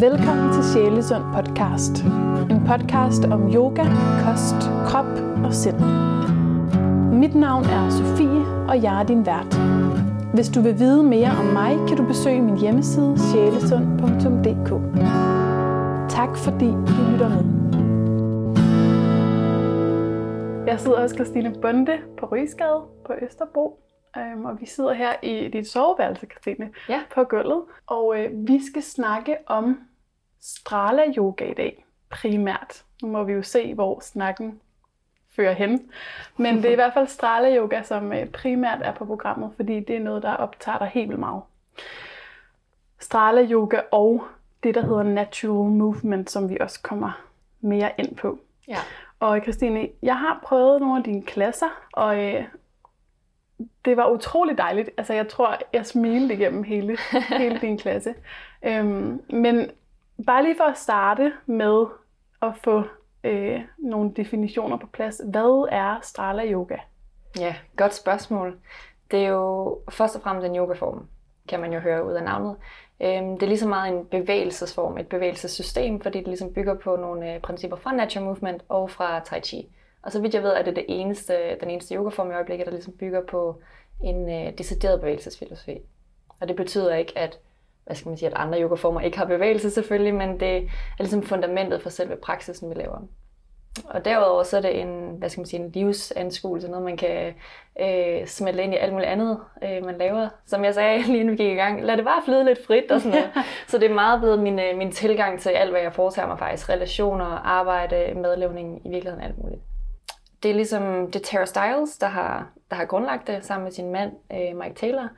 [0.00, 1.94] Velkommen til Sjælesund podcast.
[2.50, 3.84] En podcast om yoga,
[4.24, 5.12] kost, krop
[5.44, 5.80] og sind.
[7.20, 9.54] Mit navn er Sofie, og jeg er din vært.
[10.34, 14.70] Hvis du vil vide mere om mig, kan du besøge min hjemmeside sjælesund.dk.
[16.16, 17.44] Tak fordi du lytter med.
[20.66, 23.78] Jeg sidder hos Christine Bunde på Rysgade på Østerbro.
[24.18, 27.00] Øhm, og vi sidder her i dit soveværelse, Christine, Ja.
[27.14, 27.62] på gulvet.
[27.86, 29.78] Og øh, vi skal snakke om
[30.40, 32.84] strala yoga i dag, primært.
[33.02, 34.60] Nu må vi jo se, hvor snakken
[35.36, 35.90] fører hen.
[36.36, 39.80] Men det er i hvert fald strala yoga, som øh, primært er på programmet, fordi
[39.80, 41.42] det er noget, der optager dig helt vildt meget.
[42.98, 44.24] Strala yoga og
[44.62, 47.20] det, der hedder natural movement, som vi også kommer
[47.60, 48.38] mere ind på.
[48.68, 48.78] Ja.
[49.20, 52.44] Og Christine, jeg har prøvet nogle af dine klasser, og øh,
[53.84, 54.90] det var utrolig dejligt.
[54.96, 56.96] Altså, jeg tror, jeg smilede igennem hele,
[57.28, 58.14] hele din klasse.
[58.62, 59.70] Øhm, men
[60.26, 61.86] bare lige for at starte med
[62.42, 62.82] at få
[63.24, 65.20] øh, nogle definitioner på plads.
[65.24, 66.76] Hvad er Strala Yoga?
[67.38, 68.58] Ja, godt spørgsmål.
[69.10, 71.08] Det er jo først og fremmest en yogaform,
[71.48, 72.56] kan man jo høre ud af navnet.
[73.00, 76.96] Øhm, det er lige så meget en bevægelsesform, et bevægelsessystem, fordi det ligesom bygger på
[76.96, 79.68] nogle øh, principper fra Natural Movement og fra Tai Chi.
[80.02, 82.72] Og så vidt jeg ved, er det, det eneste, den eneste yogaform i øjeblikket, der
[82.72, 83.60] ligesom bygger på
[84.04, 85.78] en øh, decideret bevægelsesfilosofi.
[86.40, 87.38] Og det betyder ikke, at,
[87.88, 90.62] hvad skal man sige, at andre yogaformer ikke har bevægelse selvfølgelig, men det er
[90.98, 92.98] ligesom fundamentet for selve praksisen, vi laver.
[93.84, 97.34] Og derudover så er det en, hvad skal man sige, en livsanskuelse, noget man kan
[97.80, 100.28] øh, smelte ind i alt muligt andet, øh, man laver.
[100.46, 102.90] Som jeg sagde lige inden vi gik i gang, lad det bare flyde lidt frit
[102.90, 103.46] og sådan noget.
[103.68, 106.38] så det er meget blevet min, øh, min tilgang til alt, hvad jeg foretager mig
[106.38, 106.68] faktisk.
[106.68, 109.60] Relationer, arbejde, madlavning, i virkeligheden alt muligt.
[110.42, 113.72] Det er ligesom, det er Tara Stiles, der har, der har grundlagt det sammen med
[113.72, 115.08] sin mand, øh, Mike Taylor.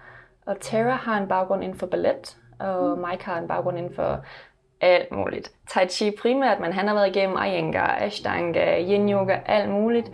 [0.47, 4.25] Og Tara har en baggrund inden for ballet, og Mike har en baggrund inden for
[4.81, 5.53] alt muligt.
[5.71, 10.11] Tai Chi primært, men han har været igennem Iyengar, Ashtanga, Yin Yoga, alt muligt.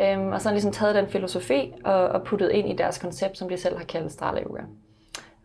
[0.00, 2.98] Øhm, og så har han ligesom taget den filosofi og, og puttet ind i deres
[2.98, 4.60] koncept, som de selv har kaldt Strala Yoga.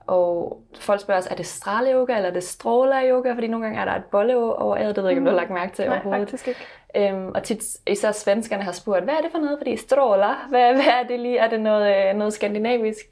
[0.08, 3.34] Og folk spørger os, er det Strala Yoga, eller er det Stråla Yoga?
[3.34, 5.32] Fordi nogle gange er der et bolle over æret, det ved jeg ikke, om du
[5.32, 6.30] har lagt mærke til Nej, overhovedet.
[6.30, 6.60] faktisk ikke.
[7.14, 9.58] Øhm, og tit, især svenskerne har spurgt, hvad er det for noget?
[9.60, 11.38] Fordi stråler, hvad, hvad er det lige?
[11.38, 13.06] Er det noget, øh, noget skandinavisk?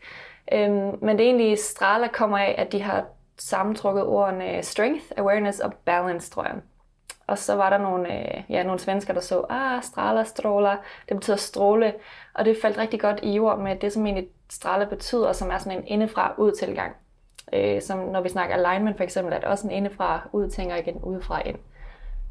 [0.53, 3.05] Øhm, men det egentlig stråler kommer af, at de har
[3.37, 6.55] sammentrukket ordene strength, awareness og balance, tror jeg.
[7.27, 10.75] Og så var der nogle, øh, ja, nogle svensker, der så, ah, stråler, stråler,
[11.09, 11.93] det betyder stråle.
[12.33, 15.57] Og det faldt rigtig godt i jord med det, som egentlig stråle betyder, som er
[15.57, 16.95] sådan en indefra ud tilgang.
[17.53, 20.79] Øh, som når vi snakker alignment for eksempel, er det også en indefra ud og
[20.79, 21.57] igen udefra ind.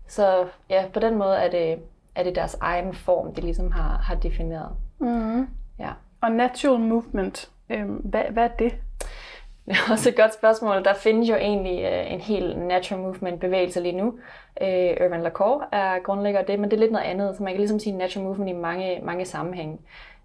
[0.09, 1.79] Så ja, på den måde er det,
[2.15, 4.71] er det deres egen form, de ligesom har, har defineret.
[4.99, 5.49] Mm.
[5.79, 5.91] Ja.
[6.21, 8.75] Og natural movement, øhm, hvad, hvad er det?
[9.67, 10.85] Det er også et godt spørgsmål.
[10.85, 14.15] Der findes jo egentlig øh, en hel natural movement bevægelse lige nu.
[14.63, 17.37] Øh, Lacour er grundlægger af det, men det er lidt noget andet.
[17.37, 19.79] Så man kan ligesom sige natural movement i mange, mange sammenhænge.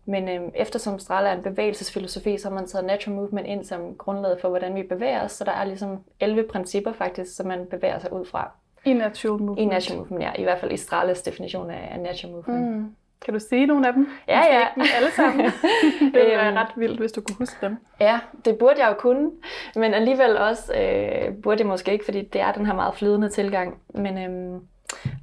[0.06, 3.96] Men øh, eftersom Strala er en bevægelsesfilosofi, så har man taget natural movement ind som
[3.98, 5.32] grundlaget for, hvordan vi bevæger os.
[5.32, 8.52] Så der er ligesom 11 principper faktisk, som man bevæger sig ud fra.
[8.86, 9.60] I natural movement.
[9.60, 10.32] I natural movement, ja.
[10.36, 12.76] I hvert fald i Stralas definition af, af natural movement.
[12.76, 12.96] Mm.
[13.26, 14.08] Kan du sige nogle af dem?
[14.28, 14.84] Ja, Måske ja.
[14.84, 15.46] Ikke alle sammen.
[16.14, 16.56] det ville være Øhm.
[16.58, 17.78] ret vildt, hvis du kunne huske dem.
[18.00, 19.32] Ja, det burde jeg jo kunne,
[19.76, 23.30] men alligevel også øh, burde jeg måske ikke, fordi det er den her meget flydende
[23.30, 23.78] tilgang.
[23.94, 24.62] Men øhm,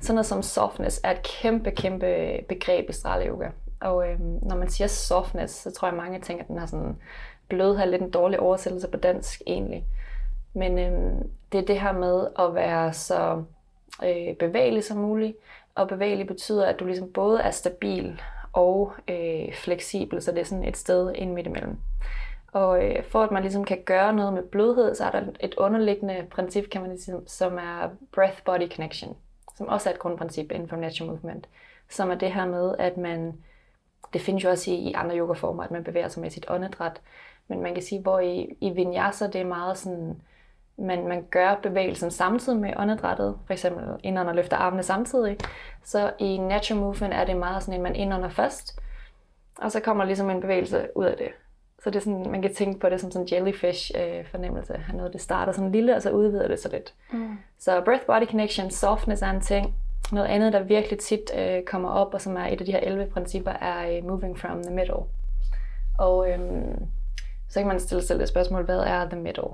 [0.00, 3.48] sådan noget som softness er et kæmpe, kæmpe begreb i Strala Yoga.
[3.80, 6.96] Og øhm, når man siger softness, så tror jeg mange tænker, at den har sådan
[7.48, 9.84] blød her lidt en dårlig oversættelse på dansk egentlig.
[10.54, 13.42] Men øhm, det er det her med at være så
[14.04, 15.36] øh, bevægelig som muligt.
[15.74, 18.20] Og bevægelig betyder, at du ligesom både er stabil
[18.52, 21.78] og øh, fleksibel, så det er sådan et sted ind midt imellem.
[22.52, 25.54] Og øh, for at man ligesom kan gøre noget med blødhed, så er der et
[25.54, 29.16] underliggende princip, kan man sige, som er breath-body connection,
[29.56, 31.48] som også er et grundprincip inden for natural movement,
[31.88, 33.34] som er det her med, at man,
[34.12, 37.00] det findes jo også i, i andre yogaformer, at man bevæger sig med sit åndedræt,
[37.48, 40.22] men man kan sige, hvor i, i vinyasa, det er meget sådan,
[40.76, 45.36] man, man gør bevægelsen samtidig med åndedrættet, for eksempel indånder og løfter armene samtidig.
[45.84, 48.80] Så i natural movement er det meget sådan, at man indånder først,
[49.58, 51.28] og så kommer ligesom en bevægelse ud af det.
[51.84, 54.42] Så det er sådan, man kan tænke på det som sådan en jellyfish øh,
[54.94, 56.94] noget, det starter sådan lille, og så udvider det så lidt.
[57.12, 57.38] Mm.
[57.58, 59.74] Så breath-body connection, softness er en ting.
[60.12, 62.80] Noget andet, der virkelig tit øh, kommer op, og som er et af de her
[62.80, 65.02] 11 principper, er øh, moving from the middle.
[65.98, 66.86] Og øhm,
[67.48, 69.50] så kan man stille sig selv et spørgsmål, hvad er the middle?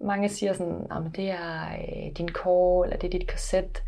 [0.00, 3.82] Mange siger sådan, ah, at det er øh, din core, eller det er dit korset.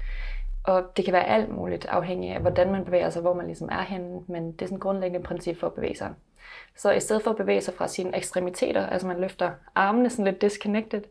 [0.65, 3.69] Og det kan være alt muligt, afhængig af, hvordan man bevæger sig, hvor man ligesom
[3.73, 6.11] er henne, men det er sådan et grundlæggende princip for at bevæge sig.
[6.77, 10.25] Så i stedet for at bevæge sig fra sine ekstremiteter, altså man løfter armene sådan
[10.25, 11.03] lidt disconnected,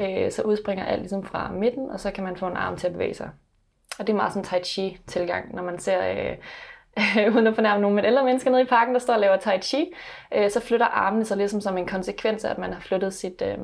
[0.00, 2.86] øh, så udspringer alt ligesom fra midten, og så kan man få en arm til
[2.86, 3.30] at bevæge sig.
[3.98, 6.36] Og det er meget sådan tai chi tilgang, når man ser, øh,
[7.34, 9.60] uden at fornærme nogen, men ældre mennesker nede i parken, der står og laver tai
[9.60, 9.92] chi,
[10.34, 13.42] øh, så flytter armene sig ligesom som en konsekvens af, at man har flyttet sit,
[13.42, 13.58] øh,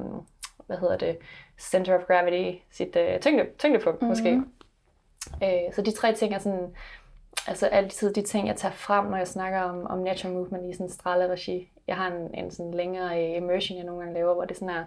[0.68, 1.18] hvad hedder det,
[1.60, 4.08] center of gravity, sit øh, tyngde, tyngdepunkt mm-hmm.
[4.08, 4.42] måske.
[5.42, 6.74] Øh, så de tre ting er sådan,
[7.46, 10.72] altså altid de ting, jeg tager frem, når jeg snakker om, om natural movement i
[10.72, 11.70] sådan en regi.
[11.86, 14.84] Jeg har en, en sådan længere immersion, jeg nogle gange laver, hvor det sådan er,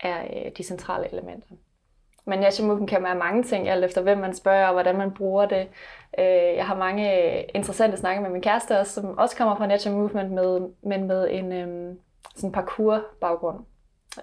[0.00, 1.46] er øh, de centrale elementer.
[2.24, 5.14] Men natural movement kan være mange ting, alt efter hvem man spørger, og hvordan man
[5.14, 5.68] bruger det.
[6.18, 9.96] Øh, jeg har mange interessante snakker med min kæreste også, som også kommer fra natural
[9.98, 11.98] movement, med, men med en øhm,
[12.36, 13.58] sådan parkour-baggrund.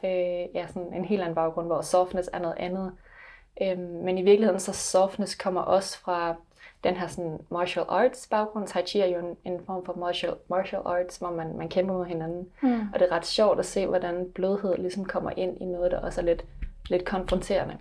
[0.04, 2.92] Øh, ja, sådan en helt anden baggrund, hvor softness er noget andet.
[3.62, 6.36] Øh, men i virkeligheden så softness kommer også fra
[6.84, 8.68] den her sådan martial arts baggrund.
[8.68, 11.94] Tai Chi er jo en, en form for martial, martial arts, hvor man, man kæmper
[11.94, 12.50] mod hinanden.
[12.62, 12.90] Mm.
[12.94, 16.00] Og det er ret sjovt at se, hvordan blødhed ligesom kommer ind i noget, der
[16.00, 16.46] også er lidt,
[16.90, 17.78] lidt konfronterende.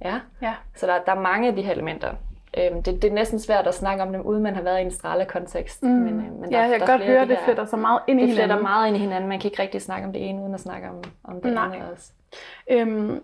[0.00, 0.54] Ja, ja.
[0.76, 2.14] så der, der er mange af de her elementer.
[2.56, 4.82] Øhm, det, det er næsten svært at snakke om dem, uden man har været i
[4.82, 5.82] en strale-kontekst.
[5.82, 5.88] Mm.
[5.88, 8.22] Men, øh, men der, ja, jeg kan godt høre, det fletter så meget ind i
[8.22, 8.50] det hinanden.
[8.50, 9.28] Det fletter meget ind i hinanden.
[9.28, 11.64] Man kan ikke rigtig snakke om det ene, uden at snakke om, om det Nej.
[11.64, 12.12] andet også.
[12.70, 13.22] Øhm,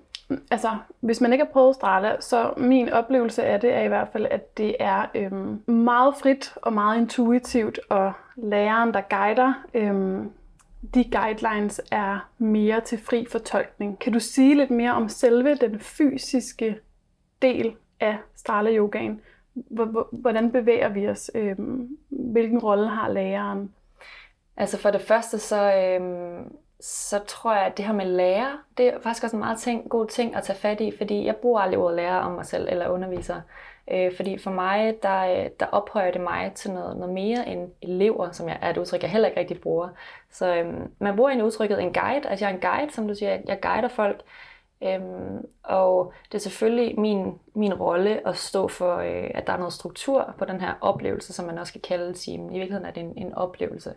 [0.51, 0.69] altså,
[1.01, 4.27] hvis man ikke har prøvet Strala, så min oplevelse af det er i hvert fald,
[4.31, 10.31] at det er øhm, meget frit og meget intuitivt, og læreren, der guider, øhm,
[10.95, 13.99] de guidelines er mere til fri fortolkning.
[13.99, 16.77] Kan du sige lidt mere om selve den fysiske
[17.43, 19.21] del af Strala Yogaen?
[20.13, 21.31] Hvordan bevæger vi os?
[21.35, 23.75] Øhm, hvilken rolle har læreren?
[24.57, 28.87] Altså for det første, så, øhm, så tror jeg, at det her med lærer, det
[28.87, 31.61] er faktisk også en meget ting, god ting at tage fat i, fordi jeg bruger
[31.61, 33.41] aldrig ordet lærer om mig selv eller underviser.
[33.91, 38.31] Øh, fordi for mig, der, der ophøjer det mig til noget, noget mere end elever,
[38.31, 39.89] som jeg, er et udtryk, jeg heller ikke rigtig bruger.
[40.31, 43.15] Så øhm, man bruger en udtrykket en guide, altså jeg er en guide, som du
[43.15, 44.21] siger, jeg guider folk,
[44.85, 49.57] Øhm, og det er selvfølgelig min, min rolle at stå for, øh, at der er
[49.57, 52.51] noget struktur på den her oplevelse, som man også kan kalde timen.
[52.51, 53.95] I virkeligheden er det en, en oplevelse.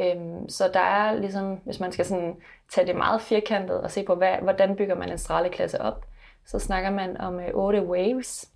[0.00, 2.36] Øhm, så der er ligesom, hvis man skal sådan
[2.70, 6.06] tage det meget firkantet og se på, hvad, hvordan bygger man en straleklasse op,
[6.46, 8.50] så snakker man om øh, otte waves,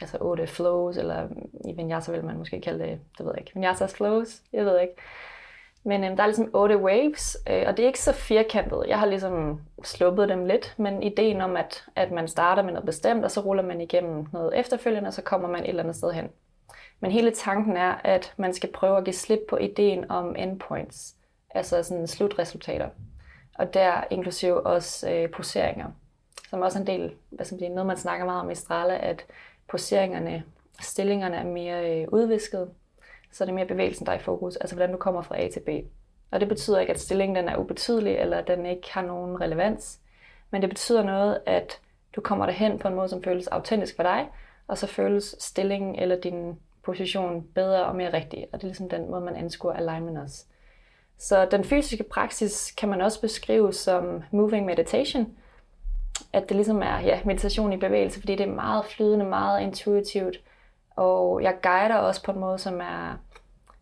[0.00, 3.40] altså otte flows, eller mm, i Vinyasa vil man måske kalde det, det ved jeg
[3.40, 4.94] ikke, Vinyasas flows, jeg ved ikke.
[5.84, 8.84] Men øhm, der er ligesom otte waves, øh, og det er ikke så firkantet.
[8.88, 12.86] Jeg har ligesom sluppet dem lidt, men ideen om, at, at man starter med noget
[12.86, 15.96] bestemt, og så ruller man igennem noget efterfølgende, og så kommer man et eller andet
[15.96, 16.28] sted hen.
[17.00, 21.14] Men hele tanken er, at man skal prøve at give slip på ideen om endpoints,
[21.50, 22.88] altså sådan slutresultater.
[23.54, 25.86] Og der inklusive også øh, poseringer,
[26.50, 28.98] som også er en del, hvad som bliver noget man snakker meget om i Strala,
[29.02, 29.24] at
[29.68, 30.44] poseringerne,
[30.80, 32.70] stillingerne er mere øh, udvisket,
[33.32, 35.48] så er det mere bevægelsen, der er i fokus, altså hvordan du kommer fra A
[35.48, 35.68] til B.
[36.30, 39.40] Og det betyder ikke, at stillingen den er ubetydelig, eller at den ikke har nogen
[39.40, 40.00] relevans,
[40.50, 41.80] men det betyder noget, at
[42.16, 44.28] du kommer derhen på en måde, som føles autentisk for dig,
[44.68, 48.46] og så føles stillingen eller din position bedre og mere rigtig.
[48.52, 50.44] Og det er ligesom den måde, man anskuer alignment også.
[51.18, 55.36] Så den fysiske praksis kan man også beskrive som moving meditation.
[56.32, 60.36] At det ligesom er ja, meditation i bevægelse, fordi det er meget flydende, meget intuitivt.
[61.00, 63.18] Og jeg guider også på en måde, som er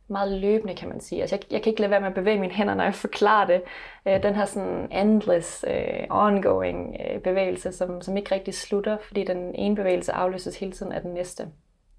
[0.09, 1.21] meget løbende, kan man sige.
[1.21, 3.47] Altså, jeg, jeg kan ikke lade være med at bevæge mine hænder, når jeg forklarer
[3.47, 3.62] det.
[4.07, 9.25] Øh, den her sådan endless, øh, ongoing øh, bevægelse, som, som ikke rigtig slutter, fordi
[9.25, 11.49] den ene bevægelse afløses hele tiden af den næste.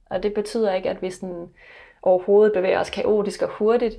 [0.10, 1.50] Og det betyder ikke, at vi sådan
[2.02, 3.96] overhovedet bevæger os kaotisk og hurtigt,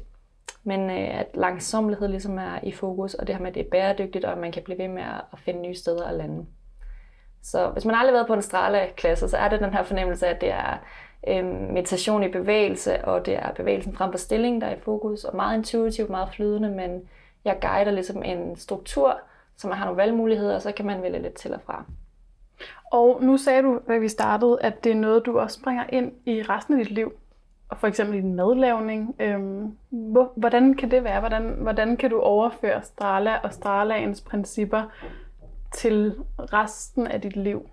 [0.65, 3.71] men øh, at langsomlighed ligesom er i fokus, og det her med, at det er
[3.71, 5.03] bæredygtigt, og at man kan blive ved med
[5.33, 6.47] at finde nye steder at lande.
[7.43, 10.27] Så hvis man aldrig har været på en strale-klasse, så er det den her fornemmelse
[10.27, 10.79] af, at det er
[11.29, 15.25] øh, meditation i bevægelse, og det er bevægelsen frem for stillingen, der er i fokus,
[15.25, 17.09] og meget intuitivt, meget flydende, men
[17.45, 19.21] jeg guider ligesom en struktur,
[19.57, 21.85] så man har nogle valgmuligheder, og så kan man vælge lidt til og fra.
[22.93, 26.13] Og nu sagde du, da vi startede, at det er noget, du også bringer ind
[26.27, 27.13] i resten af dit liv,
[27.69, 29.17] og for eksempel i din madlavning.
[29.19, 29.77] Øhm,
[30.37, 31.21] hvordan kan det være?
[31.21, 34.83] Hvordan, hvordan kan du overføre Strala og Stralaens principper
[35.75, 37.69] til resten af dit liv?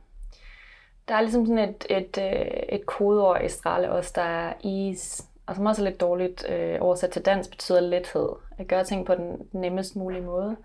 [1.08, 5.24] Der er ligesom sådan et, et, øh, et kodeord i Strale også, der er ease,
[5.46, 8.30] og som også er lidt dårligt øh, oversat til dansk, betyder lethed.
[8.58, 10.56] At gøre ting på den nemmest mulige måde.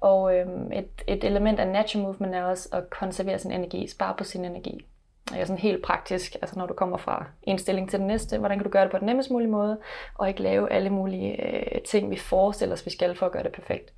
[0.00, 4.14] Og øhm, et, et element af natural movement er også at konservere sin energi, spare
[4.18, 4.86] på sin energi.
[5.28, 8.38] Det er sådan helt praktisk, altså når du kommer fra en stilling til den næste,
[8.38, 9.78] hvordan kan du gøre det på den nemmest mulige måde,
[10.14, 13.42] og ikke lave alle mulige øh, ting, vi forestiller os, vi skal for at gøre
[13.42, 13.92] det perfekt.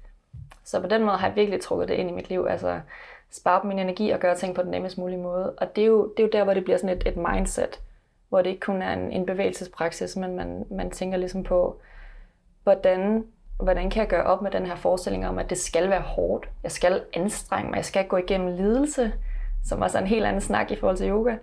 [0.69, 2.47] Så på den måde har jeg virkelig trukket det ind i mit liv.
[2.51, 2.81] Altså
[3.31, 5.53] spare min energi og gøre ting på den nemmest mulige måde.
[5.53, 7.81] Og det er jo, det er jo der, hvor det bliver sådan et, et mindset,
[8.29, 11.81] hvor det ikke kun er en, en bevægelsespraksis, men man, man tænker ligesom på,
[12.63, 13.25] hvordan,
[13.63, 16.49] hvordan kan jeg gøre op med den her forestilling om, at det skal være hårdt.
[16.63, 17.77] Jeg skal anstrenge mig.
[17.77, 19.13] Jeg skal gå igennem lidelse,
[19.65, 21.37] som også er en helt anden snak i forhold til yoga,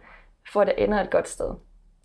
[0.54, 1.54] for at det ender et godt sted.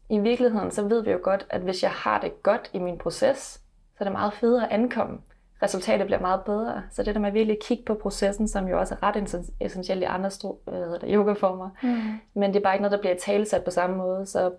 [0.08, 2.98] I virkeligheden, så ved vi jo godt, at hvis jeg har det godt i min
[2.98, 5.18] proces, så er det meget federe at ankomme.
[5.62, 6.82] Resultatet bliver meget bedre.
[6.90, 10.02] Så det der med at virkelig kigge på processen, som jo også er ret essentielt
[10.02, 10.30] i andre
[11.04, 11.70] yogaformer.
[11.82, 11.98] Mm.
[12.34, 14.26] Men det er bare ikke noget, der bliver talesat på samme måde.
[14.26, 14.52] Så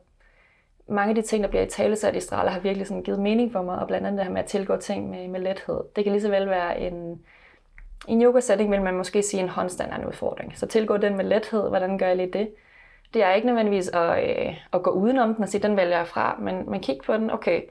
[0.88, 3.52] mange af de ting, der bliver i talesat i Strala, har virkelig sådan givet mening
[3.52, 5.82] for mig, og blandt andet det her med at tilgå ting med, med lethed.
[5.96, 7.20] Det kan lige så vel være en,
[8.08, 10.58] i en yoga-setting vil man måske sige, en håndstand er en udfordring.
[10.58, 12.50] Så tilgå den med lethed, hvordan gør jeg lige det?
[13.14, 16.08] Det er ikke nødvendigvis at, øh, at gå udenom den og sige, den vælger jeg
[16.08, 17.62] fra, men, men kig på den, okay,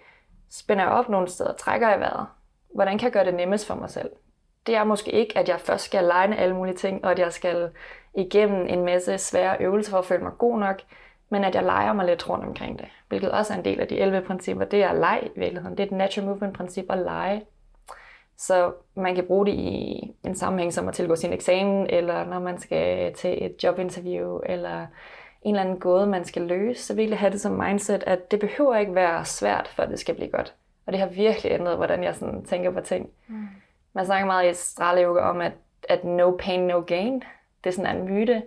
[0.50, 2.26] spænder jeg op nogle steder, trækker jeg vejret,
[2.74, 4.10] hvordan kan jeg gøre det nemmest for mig selv?
[4.66, 7.32] Det er måske ikke, at jeg først skal legne alle mulige ting, og at jeg
[7.32, 7.70] skal
[8.14, 10.80] igennem en masse svære øvelser for at føle mig god nok,
[11.28, 13.88] men at jeg leger mig lidt rundt omkring det, hvilket også er en del af
[13.88, 14.64] de 11 principper.
[14.64, 15.76] Det er leg i virkeligheden.
[15.76, 17.42] Det er et natural movement princip at lege.
[18.38, 22.38] Så man kan bruge det i en sammenhæng som at tilgå sin eksamen, eller når
[22.38, 24.86] man skal til et jobinterview, eller
[25.42, 26.82] en eller anden gåde, man skal løse.
[26.82, 29.98] Så virkelig have det som mindset, at det behøver ikke være svært, for at det
[29.98, 30.54] skal blive godt.
[30.86, 33.10] Og det har virkelig ændret, hvordan jeg sådan tænker på ting.
[33.28, 33.48] Mm.
[33.92, 35.52] Man snakker meget i Strala Yoga om, at,
[35.88, 37.22] at no pain, no gain.
[37.64, 38.42] Det er sådan en myte.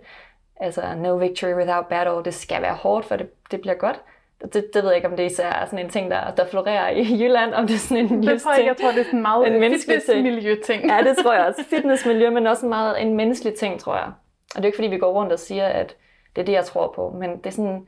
[0.56, 2.24] Altså, no victory without battle.
[2.24, 4.00] Det skal være hårdt, for det, det bliver godt.
[4.42, 6.88] Det, det ved jeg ikke, om det især er sådan en ting, der, der florerer
[6.88, 8.68] i Jylland, om det er sådan en det tror jeg, ting.
[8.68, 10.86] Jeg tror, det er sådan meget en fitnessmiljø-ting.
[10.86, 11.64] Ja, det tror jeg også.
[11.70, 14.06] Fitnessmiljø, men også meget en menneskelig ting, tror jeg.
[14.06, 15.96] Og det er ikke, fordi vi går rundt og siger, at
[16.36, 17.86] det er det, jeg tror på, men det er sådan,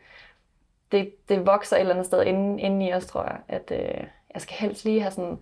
[0.93, 4.05] det, det vokser et eller andet sted inde, inde i os, tror jeg, at øh,
[4.37, 5.38] jeg skal helst lige have sådan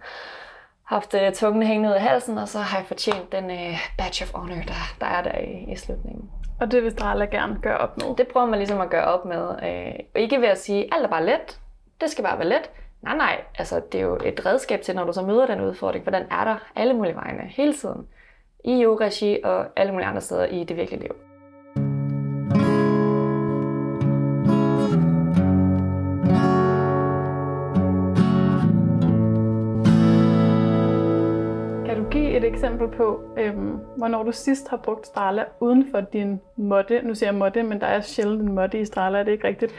[0.85, 4.25] haft øh, tungen hængende ud af halsen, og så har jeg fortjent den øh, badge
[4.25, 6.31] of honor, der, der er der i, i slutningen.
[6.61, 8.17] Og det vil Strala gerne gøre op med?
[8.17, 9.49] Det prøver man ligesom at gøre op med.
[9.63, 11.61] Øh, og ikke ved at sige, alt er bare let.
[12.01, 12.71] Det skal bare være let.
[13.03, 13.41] Nej, nej.
[13.59, 16.23] Altså, det er jo et redskab til, når du så møder den udfordring, for den
[16.31, 18.07] er der alle mulige vegne hele tiden.
[18.65, 19.11] I yoga
[19.45, 21.17] og alle mulige andre steder i det virkelige liv.
[32.55, 37.03] Eksempel på, øhm, hvornår du sidst har brugt Strala uden for din måtte.
[37.03, 39.49] Nu siger jeg måtte, men der er sjældent en måtte i Strala, er det ikke
[39.49, 39.73] rigtigt?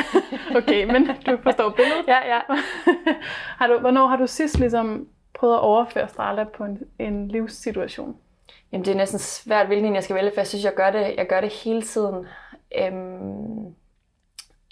[0.58, 2.04] okay, men du forstår billedet?
[2.08, 2.40] ja, ja.
[3.58, 8.16] har du, hvornår har du sidst ligesom prøvet at overføre Strala på en, en livssituation?
[8.72, 11.14] Jamen, det er næsten svært, hvilken jeg skal vælge, for jeg synes, jeg gør det,
[11.18, 12.26] jeg gør det hele tiden.
[12.78, 13.74] Øhm,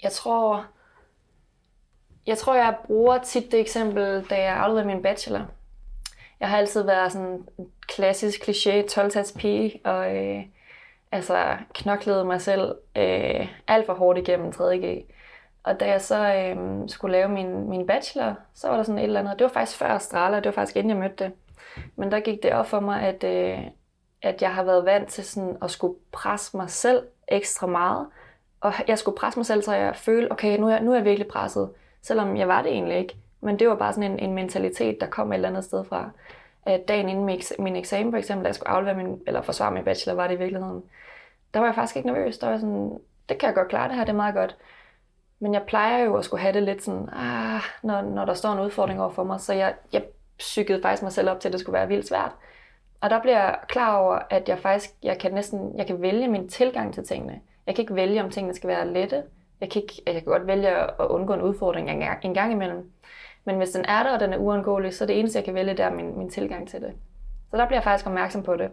[0.03, 0.65] jeg tror,
[2.27, 5.45] jeg tror, jeg bruger tit det eksempel, da jeg afleverede min bachelor
[6.41, 10.43] jeg har altid været sådan en klassisk kliché 12 pige, og øh,
[11.11, 15.05] altså knoklede mig selv øh, alt for hårdt igennem 3.G.
[15.63, 19.03] Og da jeg så øh, skulle lave min, min bachelor, så var der sådan et
[19.03, 19.39] eller andet.
[19.39, 21.33] Det var faktisk før Astrala, det var faktisk inden jeg mødte det.
[21.95, 23.59] Men der gik det op for mig, at, øh,
[24.21, 28.07] at jeg har været vant til sådan at skulle presse mig selv ekstra meget.
[28.61, 31.05] Og jeg skulle presse mig selv, så jeg følte, okay, nu er, nu er jeg
[31.05, 31.69] virkelig presset.
[32.01, 33.15] Selvom jeg var det egentlig ikke.
[33.41, 36.09] Men det var bare sådan en, en mentalitet, der kom et eller andet sted fra.
[36.65, 39.71] At dagen inden min, min eksamen for eksempel, da jeg skulle aflevere min, eller forsvare
[39.71, 40.83] min bachelor, var det i virkeligheden.
[41.53, 42.37] Der var jeg faktisk ikke nervøs.
[42.37, 44.57] Der var sådan, det kan jeg godt klare, det her det er meget godt.
[45.39, 48.51] Men jeg plejer jo at skulle have det lidt sådan, ah, når, når der står
[48.53, 49.39] en udfordring over for mig.
[49.41, 50.03] Så jeg, jeg
[50.37, 52.31] psykede faktisk mig selv op til, at det skulle være vildt svært.
[53.01, 56.27] Og der bliver jeg klar over, at jeg faktisk jeg kan næsten jeg kan vælge
[56.27, 57.41] min tilgang til tingene.
[57.67, 59.23] Jeg kan ikke vælge, om tingene skal være lette.
[59.61, 62.51] Jeg kan, ikke, jeg kan godt vælge at undgå en udfordring en gang, en gang
[62.51, 62.91] imellem.
[63.45, 65.53] Men hvis den er der, og den er uundgåelig, så er det eneste, jeg kan
[65.53, 66.93] vælge, det er min, min tilgang til det.
[67.51, 68.71] Så der bliver jeg faktisk opmærksom på det.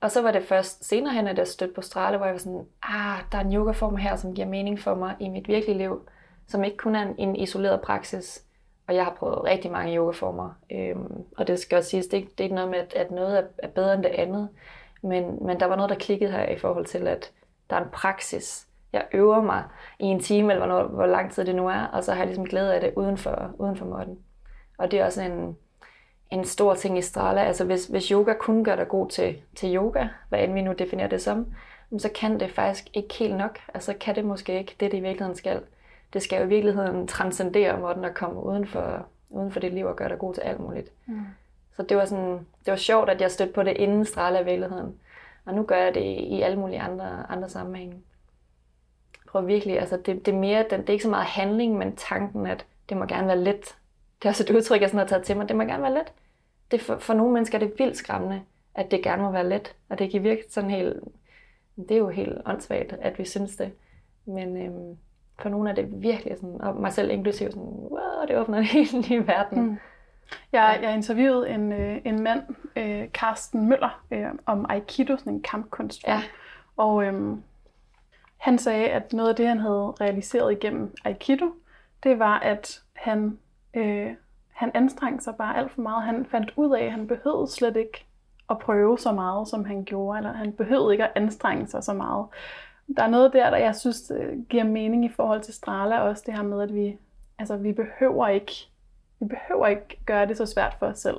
[0.00, 2.38] Og så var det først senere hen, at jeg stødte på Strale, hvor jeg var
[2.38, 5.78] sådan, ah, der er en yogaform her, som giver mening for mig i mit virkelige
[5.78, 6.08] liv,
[6.46, 8.44] som ikke kun er en, en isoleret praksis.
[8.86, 12.40] Og jeg har prøvet rigtig mange yogaformer, øhm, og det skal også siges, det, det
[12.40, 14.48] er ikke noget med, at, at noget er, er bedre end det andet,
[15.02, 17.32] men, men der var noget, der klikkede her i forhold til, at
[17.70, 19.64] der er en praksis, jeg øver mig
[19.98, 22.26] i en time, eller hvor, hvor lang tid det nu er, og så har jeg
[22.26, 24.18] ligesom glæde af det uden for, uden for måtten.
[24.78, 25.56] Og det er også en,
[26.30, 27.44] en stor ting i Strala.
[27.44, 30.72] Altså hvis, hvis yoga kun gør dig god til, til yoga, hvad end vi nu
[30.72, 31.46] definerer det som,
[31.98, 33.58] så kan det faktisk ikke helt nok.
[33.74, 35.60] Altså kan det måske ikke det, det i virkeligheden skal.
[36.12, 39.86] Det skal jo i virkeligheden transcendere måtten at komme uden for, uden for dit liv
[39.86, 40.92] og gøre dig god til alt muligt.
[41.06, 41.20] Mm.
[41.76, 44.44] Så det var, sådan, det var sjovt, at jeg stødte på det inden Strala i
[44.44, 44.94] virkeligheden.
[45.44, 47.94] Og nu gør jeg det i alle mulige andre, andre sammenhænge
[49.28, 51.96] prøver virkelig, altså det, det er mere, det, det er ikke så meget handling, men
[51.96, 53.76] tanken, at det må gerne være let.
[54.18, 55.94] Det er også et udtryk, jeg sådan har taget til mig, det må gerne være
[55.94, 56.12] let.
[56.70, 58.42] det for, for nogle mennesker er det vildt skræmmende,
[58.74, 60.96] at det gerne må være let, og det kan virke sådan helt,
[61.76, 63.72] det er jo helt åndssvagt, at vi synes det.
[64.24, 64.98] Men øhm,
[65.38, 68.64] for nogle er det virkelig sådan, og mig selv inklusive sådan, wow, det åbner en
[68.78, 69.62] helt ny verden.
[69.62, 69.78] Mm.
[70.52, 72.42] Jeg, jeg interviewede en, øh, en mand,
[72.76, 76.12] øh, Carsten Møller, øh, om Aikido, sådan en kampkunstform.
[76.12, 76.22] Ja.
[76.76, 77.36] Og øh,
[78.38, 81.50] han sagde, at noget af det, han havde realiseret igennem Aikido,
[82.02, 83.38] det var, at han,
[83.74, 84.10] øh,
[84.52, 86.02] han anstrengte sig bare alt for meget.
[86.02, 88.06] Han fandt ud af, at han behøvede slet ikke
[88.50, 91.92] at prøve så meget, som han gjorde, eller han behøvede ikke at anstrenge sig så
[91.92, 92.26] meget.
[92.96, 96.22] Der er noget der, der jeg synes øh, giver mening i forhold til Strala, også
[96.26, 96.98] det her med, at vi,
[97.38, 98.52] altså, vi behøver ikke
[99.20, 101.16] vi behøver ikke gøre det så svært for os selv.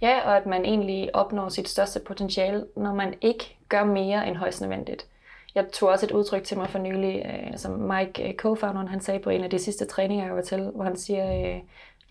[0.00, 4.36] Ja, og at man egentlig opnår sit største potentiale, når man ikke gør mere end
[4.36, 5.06] højst nødvendigt.
[5.56, 9.00] Jeg tog også et udtryk til mig for nylig, øh, som Mike, øh, co-founderen, han
[9.00, 11.60] sagde på en af de sidste træninger, jeg var til, hvor han siger, øh,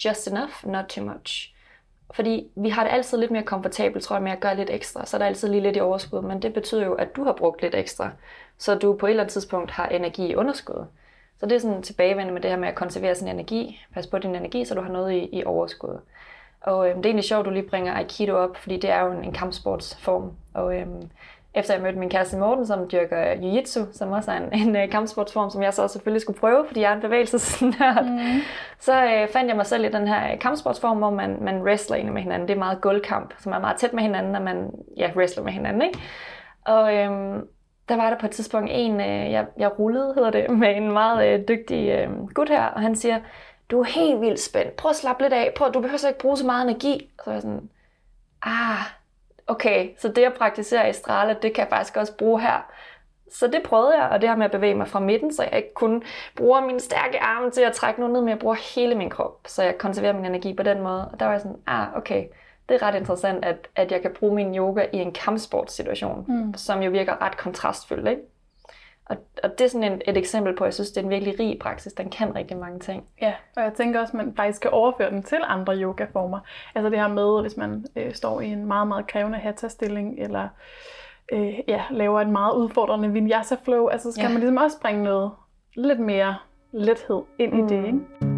[0.06, 1.56] just enough, not too much.
[2.14, 5.06] Fordi vi har det altid lidt mere komfortabelt, tror jeg, med at gøre lidt ekstra.
[5.06, 7.34] Så er der altid lige lidt i overskud, men det betyder jo, at du har
[7.34, 8.12] brugt lidt ekstra.
[8.58, 10.86] Så du på et eller andet tidspunkt har energi i underskud.
[11.40, 13.86] Så det er sådan tilbagevendende med det her med at konservere sin energi.
[13.94, 16.00] Pas på din energi, så du har noget i, i overskud.
[16.62, 19.02] Og øhm, det er egentlig sjovt, at du lige bringer Aikido op, fordi det er
[19.02, 20.32] jo en, en kampsportsform.
[20.54, 21.10] Og øhm,
[21.56, 24.90] efter jeg mødte min kæreste Morten, som dyrker Jiu-Jitsu, som også er en, en uh,
[24.90, 28.42] kampsportsform, som jeg så selvfølgelig skulle prøve, fordi jeg er en bevægelsesnørd, mm.
[28.80, 32.12] så øh, fandt jeg mig selv i den her øh, kampsportsform, hvor man, man wrestler
[32.12, 32.48] med hinanden.
[32.48, 35.52] Det er meget gulvkamp, som er meget tæt med hinanden, når man ja, wrestler med
[35.52, 35.82] hinanden.
[35.82, 36.00] Ikke?
[36.66, 37.48] Og øhm,
[37.90, 40.92] der var der på et tidspunkt en, øh, jeg, jeg rullede, hedder det, med en
[40.92, 43.20] meget øh, dygtig øh, gut her, og han siger,
[43.72, 46.20] du er helt vildt spændt, prøv at slappe lidt af, prøv, du behøver så ikke
[46.20, 47.12] bruge så meget energi.
[47.24, 47.70] Så jeg sådan,
[48.42, 48.80] ah,
[49.48, 52.72] okay, så det at praktisere i strale, det kan jeg faktisk også bruge her.
[53.32, 55.58] Så det prøvede jeg, og det her med at bevæge mig fra midten, så jeg
[55.58, 56.04] ikke kun
[56.36, 59.40] bruger mine stærke arme til at trække noget ned, men jeg bruger hele min krop,
[59.48, 61.10] så jeg konserverer min energi på den måde.
[61.14, 62.26] Og der var jeg sådan, ah, okay,
[62.70, 66.54] det er ret interessant, at, at jeg kan bruge min yoga i en kampsportssituation, mm.
[66.54, 68.08] som jo virker ret kontrastfyldt.
[68.08, 68.22] Ikke?
[69.10, 71.10] Og, og det er sådan et, et eksempel på, at jeg synes, det er en
[71.10, 71.94] virkelig rig praksis.
[71.94, 73.04] Den kan rigtig mange ting.
[73.22, 76.40] Ja, og jeg tænker også, at man faktisk kan overføre den til andre yogaformer.
[76.76, 80.48] Altså det her med, hvis man øh, står i en meget, meget krævende hatha-stilling, eller
[81.32, 84.34] øh, ja, laver en meget udfordrende vinyasa flow, altså så kan ja.
[84.34, 85.32] man ligesom også bringe noget
[85.76, 86.36] lidt mere
[86.72, 87.60] lethed ind mm.
[87.60, 87.86] i det.
[87.86, 88.35] Ikke?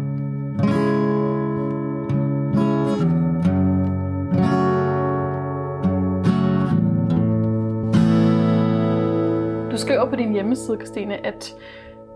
[9.78, 11.54] Du skriver på din hjemmeside, Christine, at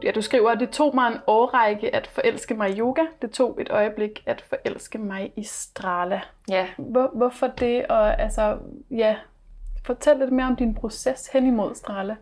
[0.03, 3.03] ja, du skriver, at det tog mig en årrække at forelske mig i yoga.
[3.23, 6.21] Det tog et øjeblik at forelske mig i Strala.
[6.49, 6.67] Ja.
[6.79, 7.87] Hvor, hvorfor det?
[7.87, 8.59] Og altså,
[8.91, 9.17] ja,
[9.85, 12.17] fortæl lidt mere om din proces hen imod Strala.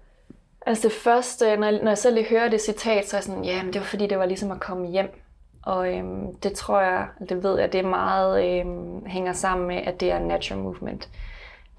[0.67, 3.45] Altså det første, når, når jeg selv lige hører det citat, så er jeg sådan,
[3.45, 5.21] ja, men det var fordi, det var ligesom at komme hjem.
[5.63, 9.77] Og øhm, det tror jeg, det ved jeg, det er meget øhm, hænger sammen med,
[9.77, 11.09] at det er natural movement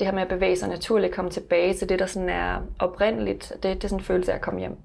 [0.02, 3.50] det her med at bevæge sig naturligt, komme tilbage til det, der sådan er oprindeligt,
[3.54, 4.78] det, det er sådan en følelse af at komme hjem.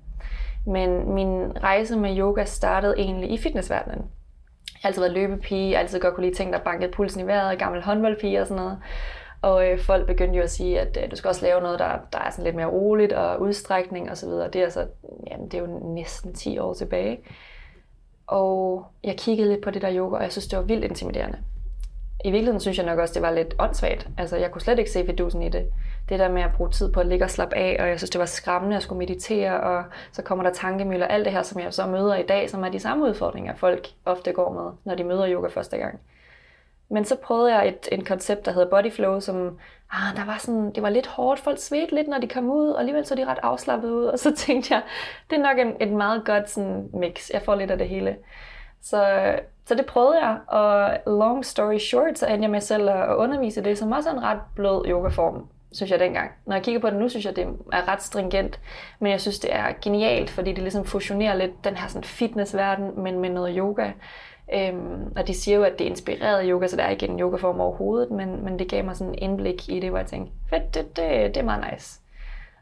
[0.67, 3.99] Men min rejse med yoga startede egentlig i fitnessverdenen.
[3.99, 7.21] Jeg har altid været løbepige, jeg har altid godt kunne lide ting, der bankede pulsen
[7.21, 8.79] i vejret, gammel håndboldpige og sådan noget.
[9.43, 11.99] Og øh, folk begyndte jo at sige, at øh, du skal også lave noget, der,
[12.13, 14.29] der er sådan lidt mere roligt og udstrækning osv.
[14.29, 14.87] Det er altså,
[15.31, 17.19] jamen, det er jo næsten 10 år tilbage.
[18.27, 21.39] Og jeg kiggede lidt på det der yoga, og jeg synes, det var vildt intimiderende
[22.27, 24.09] i virkeligheden synes jeg nok også, det var lidt åndssvagt.
[24.19, 25.71] Altså, jeg kunne slet ikke se vidusen i det.
[26.09, 28.11] Det der med at bruge tid på at ligge og slappe af, og jeg synes,
[28.11, 31.61] det var skræmmende at skulle meditere, og så kommer der tankemøller, alt det her, som
[31.61, 34.95] jeg så møder i dag, som er de samme udfordringer, folk ofte går med, når
[34.95, 36.01] de møder yoga første gang.
[36.89, 39.59] Men så prøvede jeg et, et koncept, der hedder Body Flow, som
[39.91, 41.41] ah, der var sådan, det var lidt hårdt.
[41.41, 44.05] Folk svedte lidt, når de kom ud, og alligevel så de ret afslappet ud.
[44.05, 44.83] Og så tænkte jeg,
[45.31, 47.31] det er nok en, et meget godt sådan, mix.
[47.31, 48.17] Jeg får lidt af det hele.
[48.83, 49.33] Så,
[49.67, 53.65] så det prøvede jeg, og long story short, så endte jeg med selv at undervise
[53.65, 56.31] det, som også er en ret blød yogaform, synes jeg dengang.
[56.47, 58.61] Når jeg kigger på det nu, synes jeg, det er ret stringent,
[59.01, 63.03] men jeg synes, det er genialt, fordi det ligesom fusionerer lidt den her sådan fitnessverden,
[63.03, 63.91] men med noget yoga.
[64.55, 67.21] Øhm, og de siger jo, at det er inspireret yoga, så der er ikke en
[67.21, 70.33] yogaform overhovedet, men, men det gav mig sådan en indblik i det, hvor jeg tænkte,
[70.51, 72.01] fedt, det, det, det er meget nice.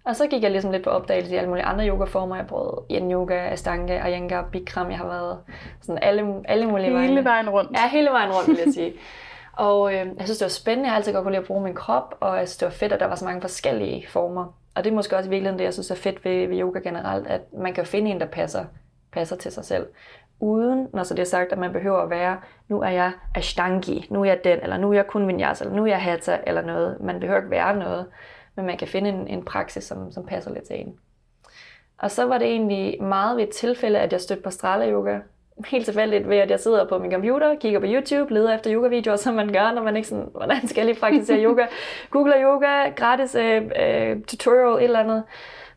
[0.04, 2.36] Og så gik jeg ligesom lidt på opdagelse i alle mulige andre yogaformer.
[2.36, 4.90] Jeg prøvede yin yoga, astanga, ayanga, bikram.
[4.90, 5.38] Jeg har været
[5.80, 7.08] sådan alle, alle mulige hele vejen.
[7.08, 7.70] Hele vejen rundt.
[7.72, 8.92] Ja, hele vejen rundt, vil jeg sige.
[9.68, 10.86] og øh, jeg synes, det var spændende.
[10.86, 12.72] Jeg har altid godt kunne lide at bruge min krop, og jeg synes, det var
[12.72, 14.54] fedt, at der var så mange forskellige former.
[14.74, 16.78] Og det er måske også i virkeligheden det, jeg synes er fedt ved, ved yoga
[16.78, 18.64] generelt, at man kan finde en, der passer,
[19.12, 19.86] passer til sig selv.
[20.40, 22.36] Uden, når så det er sagt, at man behøver at være,
[22.68, 25.76] nu er jeg ashtangi, nu er jeg den, eller nu er jeg kun vinyasa, eller
[25.76, 27.00] nu er jeg hatha, eller noget.
[27.00, 28.06] Man behøver ikke være noget
[28.56, 30.98] men man kan finde en, en praksis, som, som passer lidt til en.
[31.98, 35.18] Og så var det egentlig meget ved et tilfælde, at jeg stødte på Strala Yoga,
[35.66, 39.16] helt tilfældigt ved, at jeg sidder på min computer, kigger på YouTube, leder efter yoga-videoer,
[39.16, 41.66] som man gør, når man ikke sådan, hvordan skal jeg lige praktisere yoga?
[42.10, 45.22] Googler yoga, gratis øh, øh, tutorial, et eller andet.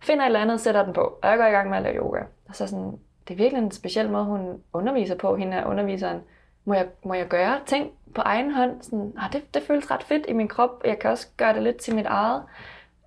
[0.02, 1.96] Finder et eller andet, sætter den på, og jeg går i gang med at lave
[1.96, 2.20] yoga.
[2.50, 6.22] Og så sådan, det er virkelig en speciel måde, hun underviser på, hende er underviseren.
[6.67, 8.82] Må jeg, må jeg gøre ting på egen hånd?
[8.82, 10.82] Sådan, ah, det, det føles ret fedt i min krop.
[10.86, 12.43] Jeg kan også gøre det lidt til mit eget.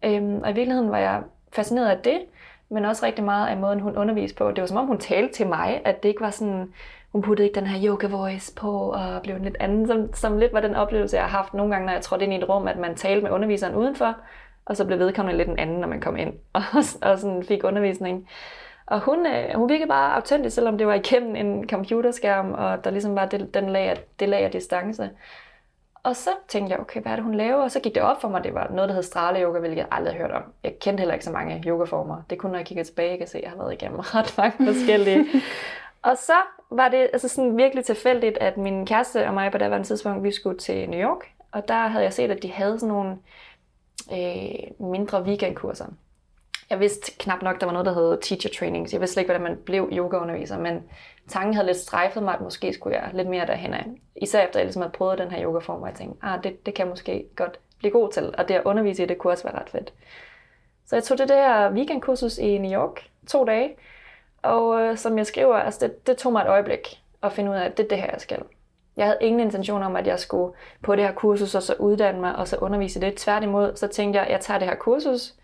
[0.04, 2.20] Øhm, og i virkeligheden var jeg fascineret af det,
[2.68, 4.50] men også rigtig meget af måden, hun underviste på.
[4.50, 6.72] Det var som om, hun talte til mig, at det ikke var sådan,
[7.12, 10.38] hun puttede ikke den her yoga voice på og blev en lidt anden, som, som
[10.38, 12.48] lidt var den oplevelse, jeg har haft nogle gange, når jeg trådte ind i et
[12.48, 14.16] rum, at man talte med underviseren udenfor,
[14.64, 16.62] og så blev vedkommende lidt en anden, når man kom ind og,
[17.02, 18.28] og sådan fik undervisning.
[18.90, 22.90] Og hun, øh, hun virkede bare autentisk, selvom det var igennem en computerskærm, og der
[22.90, 25.10] ligesom var det, den lag, det lag af distance.
[26.02, 27.62] Og så tænkte jeg, okay, hvad er det, hun laver?
[27.62, 29.78] Og så gik det op for mig, det var noget, der hed strale yoga, hvilket
[29.78, 30.42] jeg aldrig havde hørt om.
[30.64, 32.22] Jeg kendte heller ikke så mange yogaformer.
[32.30, 34.34] Det kunne, når jeg kigger tilbage, jeg kan se, at jeg har været igennem ret
[34.38, 35.26] mange forskellige.
[36.02, 36.36] og så
[36.70, 40.32] var det altså sådan virkelig tilfældigt, at min kæreste og mig på det tidspunkt, vi
[40.32, 41.30] skulle til New York.
[41.52, 43.18] Og der havde jeg set, at de havde sådan nogle
[44.12, 45.86] øh, mindre weekendkurser.
[46.70, 48.92] Jeg vidste knap nok, der var noget, der hed teacher training.
[48.92, 50.82] Jeg vidste slet ikke, hvordan man blev yogaunderviser, men
[51.28, 53.86] tanken havde lidt strejfet mig, at måske skulle jeg lidt mere derhen af.
[54.16, 56.74] Især efter jeg ligesom havde prøvet den her yogaform, og jeg tænkte, ah, det, det
[56.74, 59.44] kan jeg måske godt blive god til, og det at undervise i det kunne også
[59.44, 59.92] være ret fedt.
[60.86, 63.76] Så jeg tog det der weekendkursus i New York, to dage,
[64.42, 67.56] og øh, som jeg skriver, altså det, det tog mig et øjeblik at finde ud
[67.56, 68.42] af, at det er det her, jeg skal.
[68.96, 72.20] Jeg havde ingen intention om, at jeg skulle på det her kursus og så uddanne
[72.20, 73.14] mig og så undervise det.
[73.14, 75.34] Tværtimod, så tænkte jeg, at jeg tager det her kursus,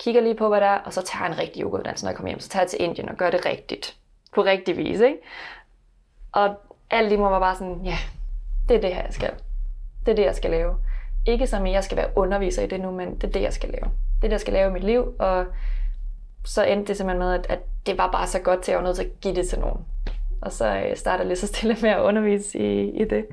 [0.00, 2.16] kigger lige på, hvad der er, og så tager jeg en rigtig yogauddannelse, når jeg
[2.16, 2.40] kommer hjem.
[2.40, 3.96] Så tager jeg til Indien og gør det rigtigt.
[4.34, 5.18] På rigtig vis, ikke?
[6.32, 6.54] Og
[6.90, 7.96] alt i må var bare sådan, ja,
[8.68, 9.30] det er det her, jeg skal.
[10.06, 10.76] Det er det, jeg skal lave.
[11.26, 13.52] Ikke som at jeg skal være underviser i det nu, men det er det, jeg
[13.52, 13.84] skal lave.
[13.84, 15.46] Det er det, jeg skal lave i mit liv, og
[16.44, 18.78] så endte det simpelthen med, at, at det var bare så godt til, at jeg
[18.82, 19.84] var nødt til at give det til nogen.
[20.42, 23.26] Og så øh, starter jeg lige så stille med at undervise i, i det.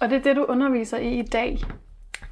[0.00, 1.58] Og det er det, du underviser i i dag?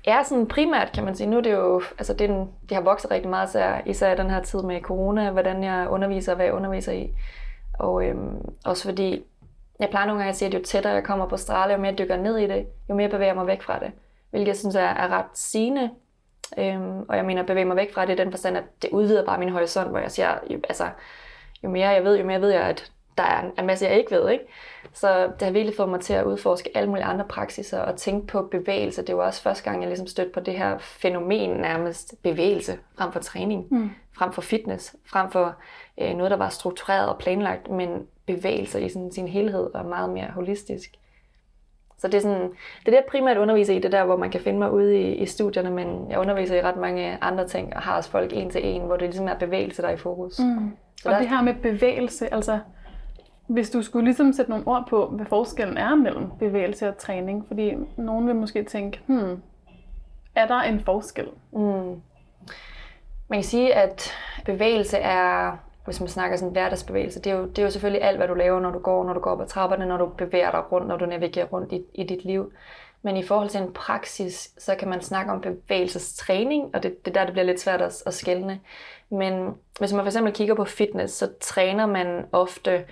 [0.06, 1.26] Er sådan primært, kan man sige.
[1.26, 2.30] Nu er det jo, altså det,
[2.68, 5.86] det har vokset rigtig meget, især, især i den her tid med corona, hvordan jeg
[5.90, 7.10] underviser og hvad jeg underviser i.
[7.78, 9.24] Og øhm, også fordi,
[9.80, 11.90] jeg plejer nogle gange at sige, at jo tættere jeg kommer på strale, jo mere
[11.90, 13.92] jeg dykker ned i det, jo mere bevæger jeg mig væk fra det.
[14.30, 15.90] Hvilket jeg synes er, er ret sigende.
[16.58, 18.90] Øhm, og jeg mener, at bevæge mig væk fra det i den forstand, at det
[18.90, 20.88] udvider bare min horisont, hvor jeg siger, jo, altså,
[21.64, 24.10] jo mere jeg ved, jo mere ved jeg, at der er en masse, jeg ikke
[24.10, 24.30] ved.
[24.30, 24.44] Ikke?
[24.92, 28.26] Så det har virkelig fået mig til at udforske alle mulige andre praksiser og tænke
[28.26, 29.02] på bevægelse.
[29.02, 33.12] Det var også første gang, jeg ligesom stødte på det her fænomen nærmest bevægelse frem
[33.12, 33.90] for træning, mm.
[34.18, 35.54] frem for fitness, frem for
[36.00, 40.10] øh, noget, der var struktureret og planlagt, men bevægelser i sådan, sin helhed og meget
[40.10, 40.90] mere holistisk.
[41.98, 44.30] Så det er, sådan, det er det, jeg primært underviser i, det der, hvor man
[44.30, 47.76] kan finde mig ude i, i studierne, men jeg underviser i ret mange andre ting,
[47.76, 49.96] og har også folk en til en, hvor det ligesom er bevægelse, der er i
[49.96, 50.38] fokus.
[50.38, 50.70] Mm.
[51.04, 51.18] og der...
[51.18, 52.58] det her med bevægelse, altså
[53.46, 57.44] hvis du skulle ligesom sætte nogle ord på, hvad forskellen er mellem bevægelse og træning,
[57.46, 59.42] fordi nogen vil måske tænke, hmm,
[60.34, 61.28] er der en forskel?
[61.52, 62.00] Mm.
[63.28, 64.12] Man kan sige, at
[64.44, 68.16] bevægelse er, hvis man snakker sådan hverdagsbevægelse, det er, jo, det er jo selvfølgelig alt,
[68.16, 70.50] hvad du laver, når du går, når du går op ad trapperne, når du bevæger
[70.50, 72.52] dig rundt, når du navigerer rundt i, i dit liv.
[73.02, 77.10] Men i forhold til en praksis, så kan man snakke om bevægelsestræning, og det, det
[77.10, 78.60] er der, det bliver lidt svært at, at skælne.
[79.10, 82.84] Men hvis man for eksempel kigger på fitness, så træner man ofte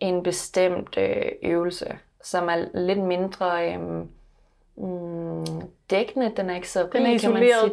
[0.00, 3.80] en bestemt øh, øvelse, som er lidt mindre øh,
[4.76, 5.46] mm,
[5.90, 6.32] dækkende.
[6.36, 7.32] Den er ikke så rig, kan man sige.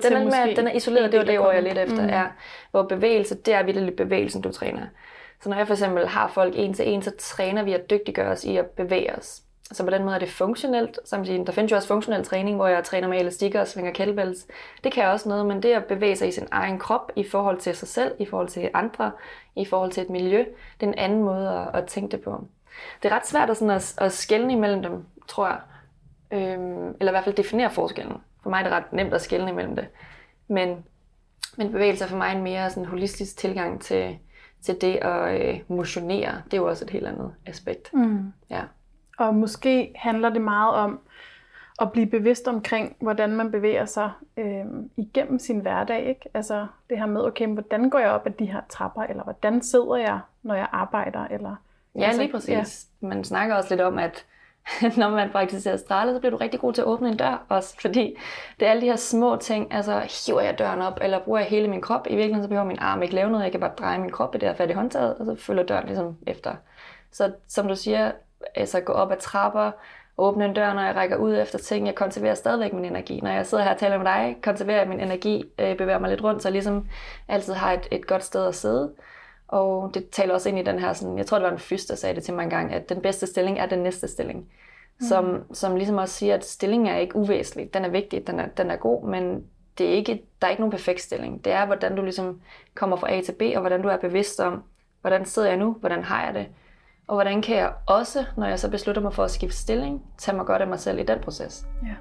[0.10, 2.02] Den er, med, den er isoleret, det var det ord, jeg lidt efter.
[2.02, 2.10] Mm.
[2.10, 2.28] Er,
[2.72, 4.82] hvor bevægelse, det er virkelig bevægelsen, du træner.
[5.42, 8.32] Så når jeg for eksempel har folk en til en, så træner vi at dygtiggøre
[8.32, 9.42] os i at bevæge os.
[9.71, 10.99] Så på den måde er det funktionelt.
[11.06, 14.47] Samtidig, der findes jo også funktionel træning, hvor jeg træner med elastikker og svinger kettlebells.
[14.84, 17.58] Det kan også noget, men det at bevæge sig i sin egen krop i forhold
[17.58, 19.12] til sig selv, i forhold til andre,
[19.56, 20.39] i forhold til et miljø,
[20.80, 22.47] det er en anden måde at, at tænke det på.
[23.03, 25.60] Det er ret svært at, sådan at, at skelne imellem dem, tror jeg.
[26.32, 28.17] Øhm, eller i hvert fald definere forskellen.
[28.43, 29.88] For mig er det ret nemt at skelne imellem det.
[30.47, 30.86] Men,
[31.58, 34.17] men bevægelse er for mig en mere sådan holistisk tilgang til,
[34.62, 36.41] til det at øh, motionere.
[36.45, 37.93] Det er jo også et helt andet aspekt.
[37.93, 38.34] Mm.
[38.49, 38.62] Ja.
[39.17, 40.99] Og måske handler det meget om
[41.82, 44.65] at blive bevidst omkring, hvordan man bevæger sig øh,
[44.97, 46.06] igennem sin hverdag.
[46.06, 46.30] Ikke?
[46.34, 49.62] Altså det her med, okay, hvordan går jeg op ad de her trapper, eller hvordan
[49.62, 51.27] sidder jeg, når jeg arbejder?
[51.32, 51.56] Eller,
[51.95, 52.88] ja, altså, lige præcis.
[53.01, 53.08] Ja.
[53.08, 54.25] Man snakker også lidt om, at
[54.97, 57.82] når man praktiserer stræle, så bliver du rigtig god til at åbne en dør også,
[57.82, 58.17] fordi
[58.60, 61.47] det er alle de her små ting, altså hiver jeg døren op, eller bruger jeg
[61.47, 63.73] hele min krop, i virkeligheden så behøver min arm ikke lave noget, jeg kan bare
[63.77, 66.56] dreje min krop i det her fat i håndtaget, og så følger døren ligesom efter.
[67.12, 68.12] Så som du siger,
[68.56, 69.71] altså gå op ad trapper,
[70.17, 71.88] åbne en dør, når jeg rækker ud efter ting.
[71.88, 73.19] Jeg konserverer stadigvæk min energi.
[73.23, 76.10] Når jeg sidder her og taler med dig, konserverer jeg min energi, øh, bevæger mig
[76.10, 76.88] lidt rundt, så jeg ligesom
[77.28, 78.93] altid har et, et godt sted at sidde.
[79.47, 81.86] Og det taler også ind i den her, sådan, jeg tror det var en fys,
[81.86, 84.39] der sagde det til mig engang, at den bedste stilling er den næste stilling.
[84.39, 85.06] Mm.
[85.06, 87.73] Som, som ligesom også siger, at stillingen er ikke uvæsentlig.
[87.73, 89.43] Den er vigtig, den er, den er god, men
[89.78, 91.45] det er ikke, der er ikke nogen perfekt stilling.
[91.45, 92.41] Det er, hvordan du ligesom
[92.76, 94.63] kommer fra A til B, og hvordan du er bevidst om,
[95.02, 96.47] hvordan sidder jeg nu, hvordan har jeg det,
[97.08, 100.38] og hvordan kan jeg også, når jeg så beslutter mig for at skifte stilling, tage
[100.38, 101.67] mig godt af mig selv i den proces.
[101.84, 101.96] Ja.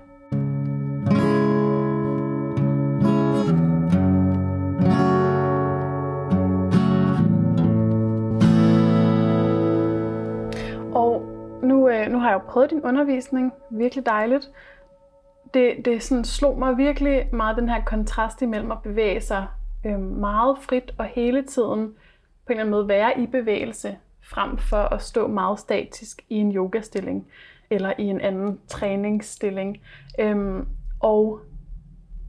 [10.95, 11.23] Og
[11.63, 13.53] nu, øh, nu har jeg jo prøvet din undervisning.
[13.71, 14.51] Virkelig dejligt.
[15.55, 19.47] Det, det sådan slog mig virkelig meget den her kontrast imellem at bevæge sig
[19.87, 21.95] øh, meget frit og hele tiden
[22.47, 26.35] på en eller anden måde være i bevægelse, frem for at stå meget statisk i
[26.35, 27.27] en yogastilling
[27.71, 29.81] eller i en anden træningsstilling.
[30.21, 30.67] Øhm,
[31.01, 31.41] og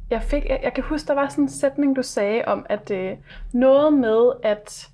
[0.09, 2.91] jeg, fik, jeg, jeg kan huske, der var sådan en sætning, du sagde om, at
[2.91, 3.17] øh,
[3.53, 4.89] noget med, at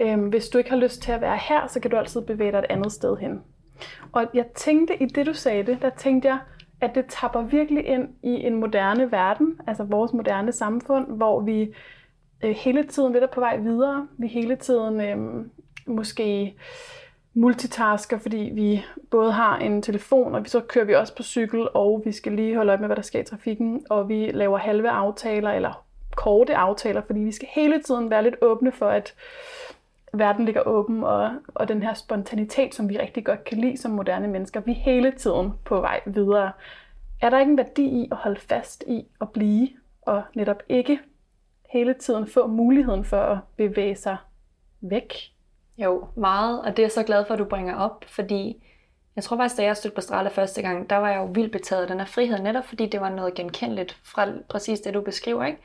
[0.00, 2.52] øh, hvis du ikke har lyst til at være her, så kan du altid bevæge
[2.52, 3.42] dig et andet sted hen.
[4.12, 6.38] Og jeg tænkte i det, du sagde det, der tænkte jeg,
[6.80, 11.74] at det tapper virkelig ind i en moderne verden, altså vores moderne samfund, hvor vi
[12.44, 14.08] øh, hele tiden lidt er på vej videre.
[14.18, 15.44] Vi hele tiden øh,
[15.90, 16.54] måske
[17.34, 22.02] multitasker, fordi vi både har en telefon, og så kører vi også på cykel, og
[22.04, 24.90] vi skal lige holde øje med, hvad der sker i trafikken, og vi laver halve
[24.90, 25.84] aftaler, eller
[26.16, 29.14] korte aftaler, fordi vi skal hele tiden være lidt åbne for, at
[30.12, 33.90] verden ligger åben, og, og den her spontanitet, som vi rigtig godt kan lide som
[33.90, 36.52] moderne mennesker, vi er hele tiden på vej videre.
[37.20, 39.68] Er der ikke en værdi i at holde fast i at blive,
[40.02, 41.00] og netop ikke
[41.70, 44.16] hele tiden få muligheden for at bevæge sig
[44.80, 45.14] væk
[45.84, 48.64] jo, meget, og det er jeg så glad for, at du bringer op, fordi
[49.16, 51.52] jeg tror faktisk, da jeg stødte på Strala første gang, der var jeg jo vildt
[51.52, 55.00] betaget af den her frihed, netop fordi det var noget genkendeligt fra præcis det, du
[55.00, 55.58] beskriver, ikke?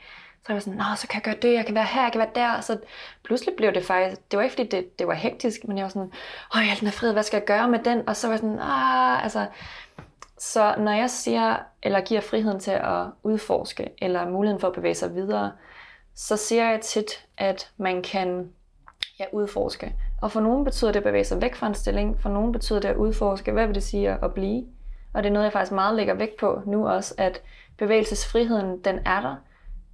[0.46, 2.12] Så jeg var sådan, nå, så kan jeg gøre det, jeg kan være her, jeg
[2.12, 2.60] kan være der.
[2.60, 2.78] Så
[3.24, 5.88] pludselig blev det faktisk, det var ikke fordi det, det var hektisk, men jeg var
[5.88, 6.12] sådan,
[6.54, 8.08] åh, jeg den her frihed, hvad skal jeg gøre med den?
[8.08, 9.46] Og så var jeg sådan, ah, altså,
[10.38, 14.94] så når jeg siger, eller giver friheden til at udforske, eller muligheden for at bevæge
[14.94, 15.52] sig videre,
[16.14, 18.50] så siger jeg tit, at man kan
[19.18, 19.94] ja, udforske.
[20.22, 22.80] Og for nogen betyder det at bevæge sig væk fra en stilling, for nogen betyder
[22.80, 24.64] det at udforske, hvad vil det sige at blive.
[25.12, 27.42] Og det er noget, jeg faktisk meget lægger vægt på nu også, at
[27.78, 29.36] bevægelsesfriheden, den er der.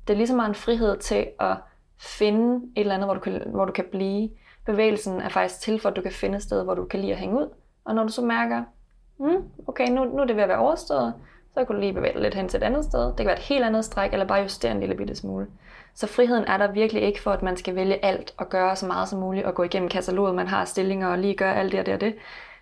[0.07, 1.57] Det er ligesom meget en frihed til at
[1.99, 4.31] finde et eller andet, hvor du kan, hvor du kan blive.
[4.67, 7.13] Bevægelsen er faktisk til for, at du kan finde et sted, hvor du kan lide
[7.13, 7.49] at hænge ud.
[7.85, 8.63] Og når du så mærker,
[9.19, 11.15] mm, okay, nu, nu er det ved at være overstået,
[11.55, 13.07] så kan du lige bevæge dig lidt hen til et andet sted.
[13.07, 15.47] Det kan være et helt andet stræk, eller bare justere en lille bitte smule.
[15.95, 18.87] Så friheden er der virkelig ikke for, at man skal vælge alt og gøre så
[18.87, 21.81] meget som muligt og gå igennem kataloget, man har stillinger og lige gøre alt det
[21.81, 22.15] og det og det.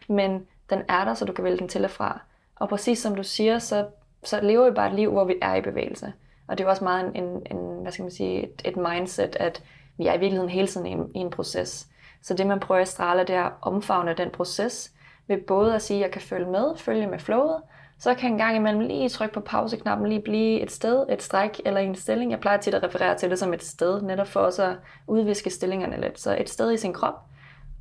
[0.09, 2.21] Men den er der, så du kan vælge den til og fra.
[2.57, 3.87] Og præcis som du siger, så,
[4.25, 6.13] så lever vi bare et liv, hvor vi er i bevægelse.
[6.49, 9.37] Og det er også meget en, en, en hvad skal man sige, et, et mindset,
[9.37, 9.63] at
[9.99, 11.87] vi er i virkeligheden hele tiden i en, i en proces.
[12.23, 14.93] Så det, man prøver at strale, det er at omfavne den proces,
[15.27, 17.63] ved både at sige, at jeg kan følge med, følge med flowet,
[18.01, 21.23] så kan jeg en gang imellem lige trykke på pauseknappen, lige blive et sted, et
[21.23, 22.31] stræk eller en stilling.
[22.31, 25.51] Jeg plejer tit at referere til det som et sted, netop for også at udviske
[25.51, 26.21] stillingerne lidt.
[26.21, 27.15] Så et sted i sin krop,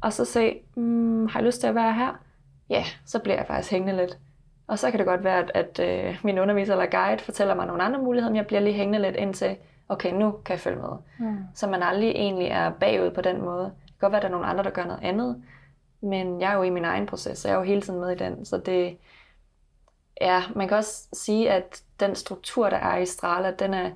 [0.01, 2.19] og så se, mm, har jeg lyst til at være her?
[2.69, 4.17] Ja, så bliver jeg faktisk hængende lidt.
[4.67, 7.67] Og så kan det godt være, at, at øh, min underviser eller guide fortæller mig
[7.67, 9.55] nogle andre muligheder, men jeg bliver lige hængende lidt indtil,
[9.89, 10.89] okay, nu kan jeg følge med.
[11.19, 11.37] Mm.
[11.55, 13.63] Så man aldrig egentlig er bagud på den måde.
[13.63, 15.43] Det kan godt være, at der er nogle andre, der gør noget andet,
[16.01, 18.11] men jeg er jo i min egen proces, så jeg er jo hele tiden med
[18.11, 18.45] i den.
[18.45, 18.97] Så det,
[20.21, 23.91] ja, man kan også sige, at den struktur, der er i Strala, den er,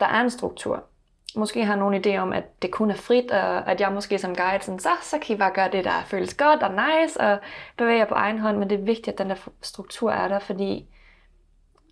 [0.00, 0.84] der er en struktur.
[1.36, 4.36] Måske har nogen idé om, at det kun er frit, og at jeg måske som
[4.36, 7.38] guide, sådan, så, så kan I bare gøre det, der føles godt og nice, og
[7.76, 10.38] bevæge jer på egen hånd, men det er vigtigt, at den der struktur er der,
[10.38, 10.86] fordi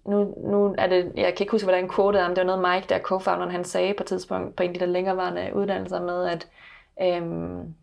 [0.07, 2.75] nu, nu er det, jeg kan ikke huske, hvordan quote er, men det var noget
[2.75, 6.01] Mike, der co-founderen, han sagde på et tidspunkt på en af de der længerevarende uddannelser
[6.01, 6.48] med, at
[7.03, 7.75] øhm,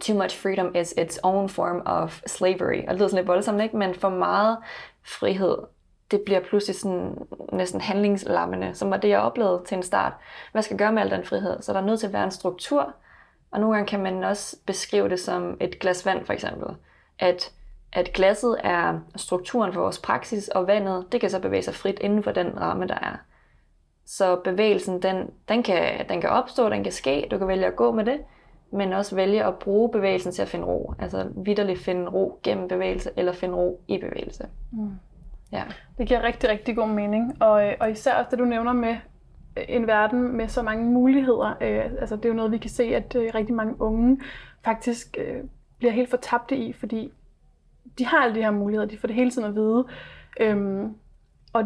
[0.00, 2.82] too much freedom is its own form of slavery.
[2.86, 3.76] Og det lyder sådan lidt voldsomt, ikke?
[3.76, 4.58] Men for meget
[5.04, 5.56] frihed,
[6.10, 7.14] det bliver pludselig sådan
[7.52, 10.12] næsten handlingslammende, som var det, jeg oplevede til en start.
[10.52, 11.62] Hvad skal jeg gøre med al den frihed?
[11.62, 12.94] Så der er nødt til at være en struktur,
[13.50, 16.76] og nogle gange kan man også beskrive det som et glas vand, for eksempel.
[17.18, 17.52] At,
[17.92, 21.98] at glasset er strukturen for vores praksis, og vandet, det kan så bevæge sig frit
[22.00, 23.16] inden for den ramme, der er.
[24.06, 27.76] Så bevægelsen, den, den, kan, den kan opstå, den kan ske, du kan vælge at
[27.76, 28.20] gå med det,
[28.72, 30.94] men også vælge at bruge bevægelsen til at finde ro.
[30.98, 34.46] Altså vidderligt finde ro gennem bevægelse, eller finde ro i bevægelse.
[34.72, 34.90] Mm.
[35.52, 35.62] Ja.
[35.98, 37.42] Det giver rigtig, rigtig god mening.
[37.42, 38.96] Og, og især også det, du nævner med
[39.56, 41.56] øh, en verden med så mange muligheder.
[41.60, 44.20] Øh, altså det er jo noget, vi kan se, at øh, rigtig mange unge
[44.64, 45.44] faktisk øh,
[45.78, 47.12] bliver helt fortabte i, fordi
[47.98, 49.84] de har alle de her muligheder, de får det hele tiden at vide.
[50.40, 50.94] Øhm,
[51.52, 51.64] og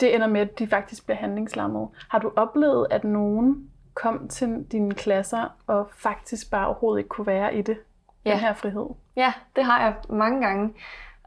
[0.00, 1.88] det ender med, at de faktisk bliver handlingslammet.
[2.10, 7.26] Har du oplevet, at nogen kom til dine klasser og faktisk bare overhovedet ikke kunne
[7.26, 7.78] være i det,
[8.24, 8.30] ja.
[8.30, 8.86] den her frihed?
[9.16, 10.74] Ja, det har jeg mange gange.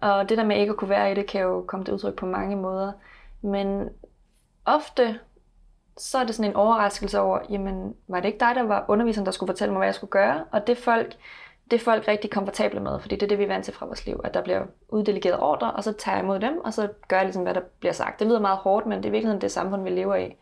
[0.02, 2.16] Og det der med ikke at kunne være i det, kan jo komme til udtryk
[2.16, 2.92] på mange måder.
[3.42, 3.90] Men
[4.66, 5.20] ofte
[5.98, 9.26] så er det sådan en overraskelse over, jamen, var det ikke dig, der var underviseren,
[9.26, 10.44] der skulle fortælle mig, hvad jeg skulle gøre?
[10.52, 11.16] Og det folk,
[11.72, 13.86] det er folk rigtig komfortable med, fordi det er det, vi er vant til fra
[13.86, 16.90] vores liv, at der bliver uddelegeret ordre, og så tager jeg imod dem, og så
[17.08, 18.20] gør jeg ligesom, hvad der bliver sagt.
[18.20, 20.36] Det lyder meget hårdt, men det er i virkeligheden det samfund, vi lever i.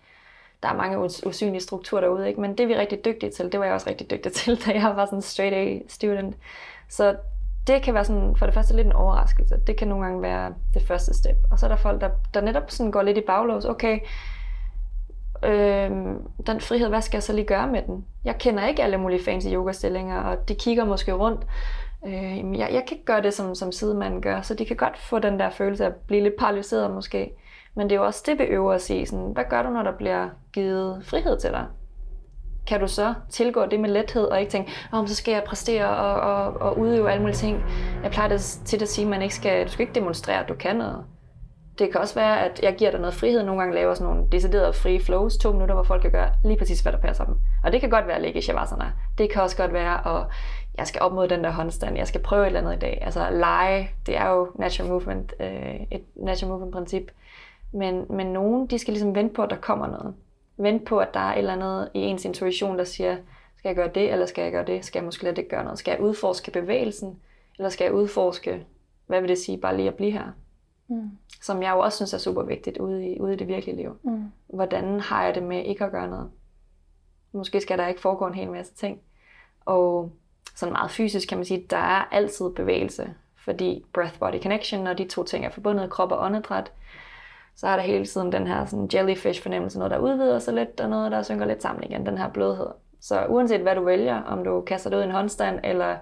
[0.64, 2.42] Der er mange usynlige strukturer derude, ikke?
[2.42, 3.52] men det vi er rigtig dygtige til.
[3.52, 6.36] Det var jeg også rigtig dygtig til, da jeg var sådan straight A student.
[6.90, 7.16] Så
[7.68, 9.60] det kan være sådan, for det første lidt en overraskelse.
[9.68, 11.38] Det kan nogle gange være det første step.
[11.52, 13.66] Og så er der folk, der, der netop sådan går lidt i baglås.
[13.66, 14.00] Okay,
[15.44, 15.92] øh,
[16.48, 18.06] den frihed, hvad skal jeg så lige gøre med den?
[18.24, 21.48] Jeg kender ikke alle mulige fancy yogastillinger, og de kigger måske rundt.
[22.08, 24.98] Øh, jeg, jeg kan ikke gøre det, som, som sidemanden gør, så de kan godt
[24.98, 27.32] få den der følelse af at blive lidt paralyseret måske.
[27.78, 29.06] Men det er jo også det, vi øver os i.
[29.06, 31.66] Sådan, hvad gør du, når der bliver givet frihed til dig?
[32.68, 35.90] Kan du så tilgå det med lethed og ikke tænke, oh, så skal jeg præstere
[35.90, 37.64] og, og, og udøve alle mulige ting.
[38.04, 40.50] Jeg plejer det til at sige, at man ikke skal, du skal ikke demonstrere, at
[40.50, 41.06] du kan noget.
[41.80, 43.44] Det kan også være, at jeg giver dig noget frihed.
[43.44, 46.58] Nogle gange laver sådan nogle deciderede free flows, to minutter, hvor folk kan gøre lige
[46.58, 47.36] præcis, hvad der passer dem.
[47.64, 48.92] Og det kan godt være at ligge i shavasana.
[49.18, 50.26] Det kan også godt være, at
[50.78, 51.98] jeg skal op mod den der håndstand.
[51.98, 53.00] Jeg skal prøve et eller andet i dag.
[53.02, 57.12] Altså lege, det er jo natural movement, øh, et natural movement princip.
[57.72, 60.16] Men, men nogen, de skal ligesom vente på, at der kommer noget.
[60.58, 63.18] Vente på, at der er et eller andet i ens intuition, der siger,
[63.58, 64.86] skal jeg gøre det, eller skal jeg gøre det?
[64.86, 65.80] Skal jeg måske lade det gøre noget?
[65.80, 67.20] Skal jeg udforske bevægelsen?
[67.58, 68.66] Eller skal jeg udforske,
[69.08, 70.32] hvad vil det sige, bare lige at blive her?
[70.88, 71.12] Mm.
[71.42, 73.98] Som jeg jo også synes er super vigtigt ude i, ude i det virkelige liv.
[74.04, 74.24] Mm.
[74.48, 76.30] Hvordan har jeg det med ikke at gøre noget?
[77.32, 79.00] Måske skal der ikke foregå en hel masse ting.
[79.66, 80.12] Og
[80.56, 83.14] sådan meget fysisk kan man sige, der er altid bevægelse.
[83.36, 86.72] Fordi breath-body connection, når de to ting er forbundet, krop og åndedræt,
[87.58, 90.80] så er der hele tiden den her sådan jellyfish fornemmelse, noget der udvider sig lidt,
[90.80, 92.68] og noget der synker lidt sammen igen, den her blødhed.
[93.02, 95.96] Så uanset hvad du vælger, om du kaster det ud i en håndstand, eller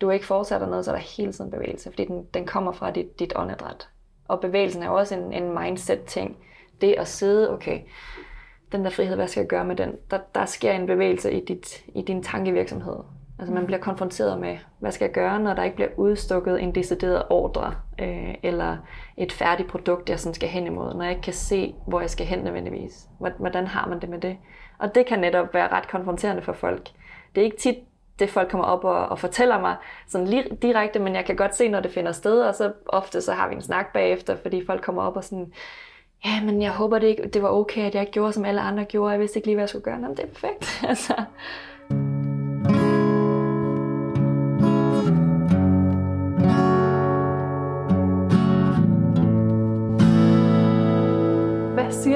[0.00, 2.90] du ikke fortsætter noget, så er der hele tiden bevægelse, fordi den, den kommer fra
[2.90, 3.88] dit, dit åndedræt.
[4.28, 6.36] Og bevægelsen er jo også en, en mindset-ting.
[6.80, 7.80] Det at sidde, okay,
[8.72, 9.96] den der frihed, hvad skal jeg gøre med den?
[10.10, 12.96] Der, der sker en bevægelse i, dit, i din tankevirksomhed.
[13.38, 16.74] Altså man bliver konfronteret med, hvad skal jeg gøre, når der ikke bliver udstukket en
[16.74, 18.76] decideret ordre, øh, eller
[19.16, 22.10] et færdigt produkt, jeg sådan skal hen imod, når jeg ikke kan se, hvor jeg
[22.10, 23.08] skal hen nødvendigvis.
[23.38, 24.36] Hvordan har man det med det?
[24.78, 26.88] Og det kan netop være ret konfronterende for folk.
[27.34, 27.76] Det er ikke tit
[28.18, 29.76] det, folk kommer op og, og fortæller mig
[30.08, 33.20] sådan lige direkte, men jeg kan godt se, når det finder sted, og så ofte
[33.20, 35.52] så har vi en snak bagefter, fordi folk kommer op og sådan,
[36.24, 38.60] ja, men jeg håber det ikke, det var okay, at jeg ikke gjorde, som alle
[38.60, 39.94] andre gjorde, jeg vidste ikke lige, hvad jeg skulle gøre.
[39.94, 40.80] Jamen, det er perfekt.
[40.88, 41.14] altså.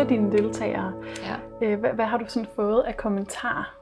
[0.05, 0.93] Siger dine deltagere?
[1.23, 1.67] Ja.
[1.67, 3.75] Øh, hvad, hvad har du sådan fået af kommentarer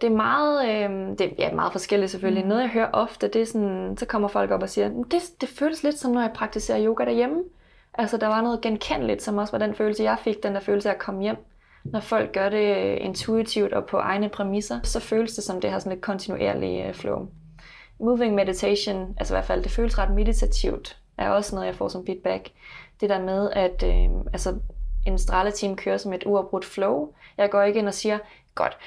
[0.00, 2.44] det er meget, øh, det er ja, meget forskelligt selvfølgelig.
[2.44, 2.48] Mm.
[2.48, 5.48] Noget jeg hører ofte, det er sådan, så kommer folk op og siger, det, det
[5.48, 7.42] føles lidt som når jeg praktiserer yoga derhjemme.
[7.94, 10.88] Altså der var noget genkendeligt, som også var den følelse, jeg fik, den der følelse
[10.88, 11.36] af at komme hjem.
[11.84, 15.78] Når folk gør det intuitivt og på egne præmisser, så føles det som det har
[15.78, 17.28] sådan lidt kontinuerlig øh, flow.
[18.00, 21.88] Moving meditation, altså i hvert fald, det føles ret meditativt, er også noget, jeg får
[21.88, 22.48] som feedback.
[23.00, 24.54] Det der med, at øh, altså,
[25.06, 27.12] en straleteam kører som et uafbrudt flow.
[27.38, 28.18] Jeg går ikke ind og siger,
[28.54, 28.78] godt,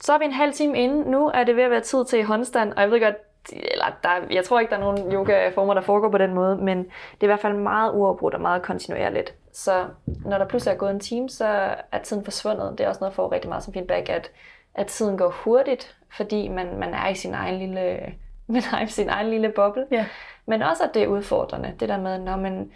[0.00, 1.10] så er vi en halv time inde.
[1.10, 3.16] Nu er det ved at være tid til håndstand, og jeg ved godt,
[3.52, 6.78] eller der, jeg tror ikke, der er nogen yogaformer, der foregår på den måde, men
[6.78, 9.34] det er i hvert fald meget uafbrudt og meget kontinuerligt.
[9.52, 9.84] Så
[10.24, 12.78] når der pludselig er gået en time, så er tiden forsvundet.
[12.78, 14.30] Det er også noget, jeg får rigtig meget som feedback, at,
[14.74, 18.14] at tiden går hurtigt, fordi man, man er i sin egen lille,
[18.46, 19.86] man er i sin egen lille boble.
[19.90, 20.06] Ja.
[20.46, 21.74] Men også, at det er udfordrende.
[21.80, 22.70] Det der med, når man,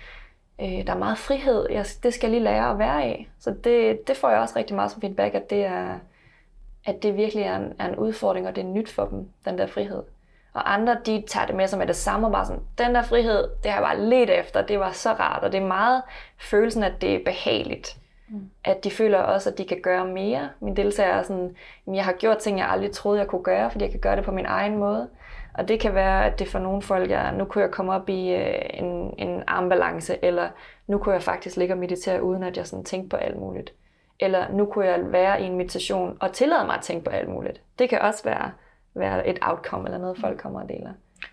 [0.61, 3.29] øh, der er meget frihed, jeg, det skal jeg lige lære at være i.
[3.39, 5.99] Så det, det får jeg også rigtig meget som feedback, at det er,
[6.85, 9.59] at det virkelig er en, er en udfordring, og det er nyt for dem, den
[9.59, 10.03] der frihed.
[10.55, 13.03] Og andre, de tager det med som med det samme, og bare sådan, den der
[13.03, 16.03] frihed, det har jeg bare let efter, det var så rart, og det er meget
[16.39, 17.97] følelsen, at det er behageligt.
[18.29, 18.51] Mm.
[18.65, 20.49] At de føler også, at de kan gøre mere.
[20.61, 23.85] Min deltager er sådan, jeg har gjort ting, jeg aldrig troede, jeg kunne gøre, fordi
[23.85, 25.09] jeg kan gøre det på min egen måde.
[25.55, 28.09] Og det kan være, at det for nogle folk er, nu kunne jeg komme op
[28.09, 30.49] i øh, en, en armbalance, eller
[30.87, 33.75] nu kunne jeg faktisk ligge og meditere, uden at jeg sådan tænkte på alt muligt.
[34.21, 37.29] Eller nu kunne jeg være i en meditation og tillade mig at tænke på alt
[37.29, 37.61] muligt.
[37.79, 38.51] Det kan også være,
[38.95, 40.93] være et outcome eller noget, folk kommer og deler.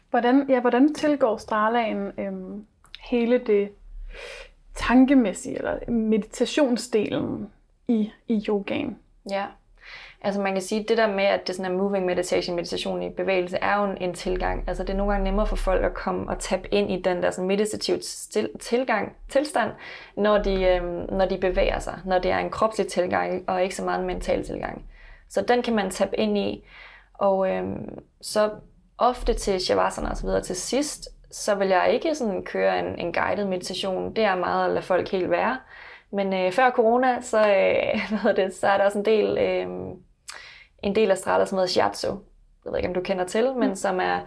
[0.09, 2.65] Hvordan, ja, hvordan tilgår Stralaen øhm,
[3.09, 3.71] hele det
[4.75, 7.51] tankemæssige, eller meditationsdelen
[7.87, 8.97] i, i yogaen?
[9.29, 9.45] Ja,
[10.23, 13.03] Altså man kan sige, at det der med, at det sådan er moving meditation, meditation
[13.03, 14.63] i bevægelse, er jo en, en tilgang.
[14.67, 17.23] Altså det er nogle gange nemmere for folk at komme og tappe ind i den
[17.23, 17.99] der sådan meditativ
[18.31, 19.71] til, tilgang, tilstand,
[20.17, 21.99] når de, øhm, når de bevæger sig.
[22.05, 24.85] Når det er en kropslig tilgang, og ikke så meget en mental tilgang.
[25.29, 26.65] Så den kan man tappe ind i.
[27.13, 28.49] Og øhm, så
[28.97, 32.99] ofte til Shavasana og så videre til sidst, så vil jeg ikke sådan køre en,
[32.99, 34.15] en guided meditation.
[34.15, 35.57] Det er meget at lade folk helt være.
[36.11, 39.67] Men øh, før corona, så, øh, hvad det, så er der også en del, øh,
[40.83, 42.07] en del af Strala, som hedder Shiatsu.
[42.65, 43.75] Jeg ved ikke, om du kender til, men mm.
[43.75, 44.19] som er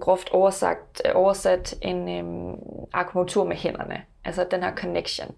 [0.00, 2.54] groft oversagt, oversat en øh,
[2.92, 4.02] akupunktur med hænderne.
[4.24, 5.34] Altså den her connection.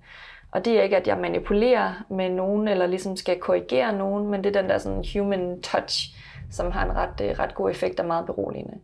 [0.51, 4.45] Og det er ikke, at jeg manipulerer med nogen, eller ligesom skal korrigere nogen, men
[4.45, 6.17] det er den der sådan human touch,
[6.51, 8.79] som har en ret, øh, ret god effekt og meget beroligende.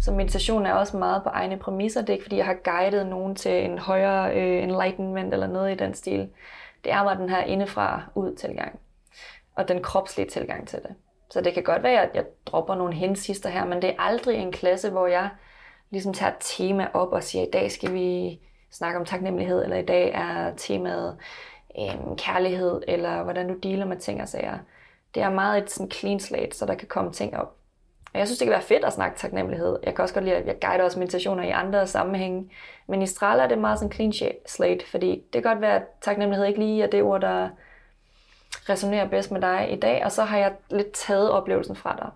[0.00, 2.00] Så meditation er også meget på egne præmisser.
[2.00, 5.72] Det er ikke, fordi jeg har guidet nogen til en højere uh, enlightenment eller noget
[5.72, 6.28] i den stil.
[6.84, 8.78] Det er bare den her indefra ud tilgang.
[9.54, 10.94] Og den kropslige tilgang til det.
[11.30, 14.36] Så det kan godt være, at jeg dropper nogle hensister her, men det er aldrig
[14.36, 15.28] en klasse, hvor jeg
[15.90, 19.76] ligesom tager et tema op og siger, i dag skal vi snakke om taknemmelighed, eller
[19.76, 21.16] i dag er temaet
[21.78, 24.58] um, kærlighed, eller hvordan du dealer med ting og sager.
[25.14, 27.56] Det er meget et sådan clean slate, så der kan komme ting op.
[28.12, 29.78] Og jeg synes, det kan være fedt at snakke taknemmelighed.
[29.82, 32.50] Jeg kan også godt lide, at jeg guider også meditationer i andre sammenhænge.
[32.86, 34.12] Men i Strala er det meget sådan clean
[34.46, 37.48] slate, fordi det kan godt være, at taknemmelighed ikke lige er det ord, der
[38.68, 42.10] resonerer bedst med dig i dag, og så har jeg lidt taget oplevelsen fra dig.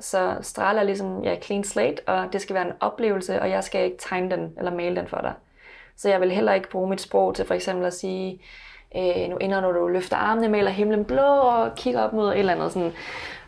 [0.00, 3.64] Så Strala er ligesom ja, clean slate, og det skal være en oplevelse, og jeg
[3.64, 5.32] skal ikke tegne den eller male den for dig.
[5.96, 8.40] Så jeg vil heller ikke bruge mit sprog til for eksempel at sige,
[8.96, 12.38] øh, nu ender når du løfter armene, maler himlen blå og kigger op mod et
[12.38, 12.92] eller andet sådan.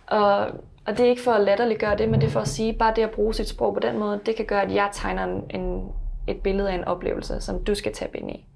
[0.06, 0.38] Og,
[0.86, 2.92] og det er ikke for at latterliggøre det, men det er for at sige, bare
[2.96, 5.60] det at bruge sit sprog på den måde, det kan gøre, at jeg tegner en,
[5.60, 5.92] en,
[6.26, 8.46] et billede af en oplevelse, som du skal tage ind i.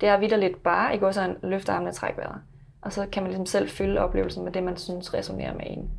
[0.00, 2.40] Det er vidderligt bare, ikke også en løfter armene og træk vejret.
[2.82, 5.90] Og så kan man ligesom selv fylde oplevelsen med det, man synes resonerer med en.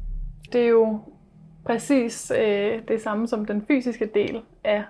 [0.51, 0.99] Det er jo
[1.65, 4.83] præcis øh, det samme som den fysiske del af,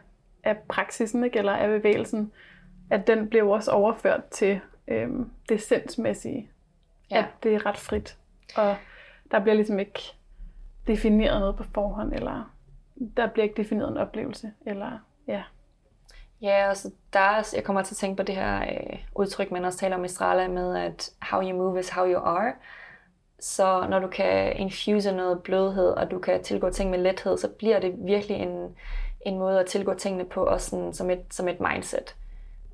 [0.44, 1.40] af praksisen, ikke?
[1.40, 2.32] eller af bevægelsen,
[2.90, 5.10] at den bliver også overført til øh,
[5.50, 6.50] det sindsmæssige.
[7.12, 7.18] Ja.
[7.18, 8.18] At det er ret frit.
[8.56, 8.76] Og
[9.32, 10.00] der bliver ligesom ikke
[10.88, 12.54] defineret noget på forhånd, eller
[13.18, 14.92] der bliver ikke defineret en oplevelse, eller
[15.28, 15.44] ja.
[16.44, 19.52] Ja, og så der er, jeg kommer til at tænke på det her øh, udtryk,
[19.52, 22.54] man også taler om i Strala med, at how you move is how you are.
[23.40, 27.48] Så når du kan infuse noget blødhed, og du kan tilgå ting med lethed, så
[27.48, 28.76] bliver det virkelig en,
[29.26, 32.16] en måde at tilgå tingene på, også sådan, som, et, som et mindset.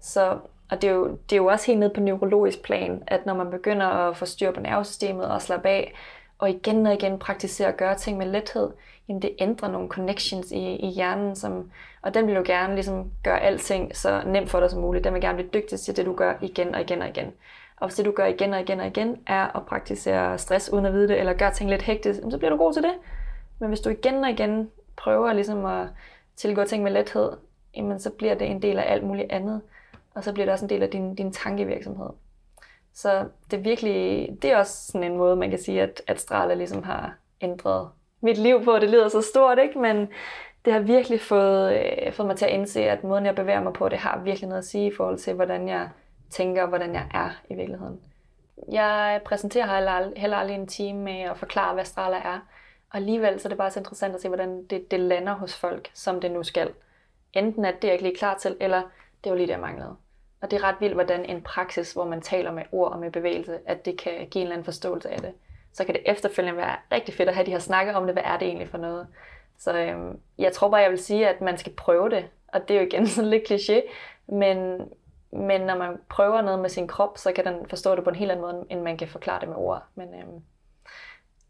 [0.02, 0.38] Så,
[0.72, 3.34] og det er, jo, det er jo også helt ned på neurologisk plan, at når
[3.34, 5.94] man begynder at få styr på nervesystemet og slappe af,
[6.38, 8.70] og igen og igen praktisere at gøre ting med lethed,
[9.10, 13.12] jamen det ændrer nogle connections i, i hjernen, som, og den vil jo gerne ligesom
[13.24, 15.04] gøre alting så nemt for dig som muligt.
[15.04, 17.34] Den vil gerne blive dygtig til det, du gør igen og igen og igen.
[17.78, 20.86] Og hvis det, du gør igen og igen og igen, er at praktisere stress uden
[20.86, 22.94] at vide det, eller gøre ting lidt hektisk, så bliver du god til det.
[23.60, 25.88] Men hvis du igen og igen prøver ligesom at
[26.36, 27.32] tilgå ting med lethed,
[27.76, 29.62] jamen så bliver det en del af alt muligt andet.
[30.16, 32.10] Og så bliver det også en del af din, din tankevirksomhed.
[32.94, 36.20] Så det er virkelig, det er også sådan en måde, man kan sige, at, at
[36.20, 37.90] Strala ligesom har ændret
[38.22, 38.80] mit liv på.
[38.80, 39.80] Det lyder så stort, ikke?
[39.80, 40.10] Men
[40.66, 43.74] det har virkelig fået, øh, fået mig til at indse, at måden, jeg bevæger mig
[43.74, 45.90] på, det har virkelig noget at sige i forhold til, hvordan jeg
[46.30, 48.00] tænker, og hvordan jeg er i virkeligheden.
[48.72, 52.40] Jeg præsenterer heller, heller aldrig en time med at forklare, hvad Strala er.
[52.90, 55.58] Og alligevel så er det bare så interessant at se, hvordan det, det lander hos
[55.58, 56.72] folk, som det nu skal.
[57.34, 58.82] Enten at det er ikke lige klar til, eller
[59.24, 59.96] det var lige det, jeg manglede.
[60.42, 63.12] Og det er ret vildt, hvordan en praksis, hvor man taler med ord og med
[63.12, 65.34] bevægelse, at det kan give en eller anden forståelse af det.
[65.74, 68.16] Så kan det efterfølgende være rigtig fedt at have de her snakker om det.
[68.16, 69.08] Hvad er det egentlig for noget?
[69.60, 72.26] Så øhm, jeg tror bare, jeg vil sige, at man skal prøve det.
[72.48, 73.82] Og det er jo igen sådan lidt kliché.
[74.28, 74.82] Men,
[75.32, 78.16] men når man prøver noget med sin krop, så kan den forstå det på en
[78.16, 79.84] helt anden måde, end man kan forklare det med ord.
[79.96, 80.42] Men øhm,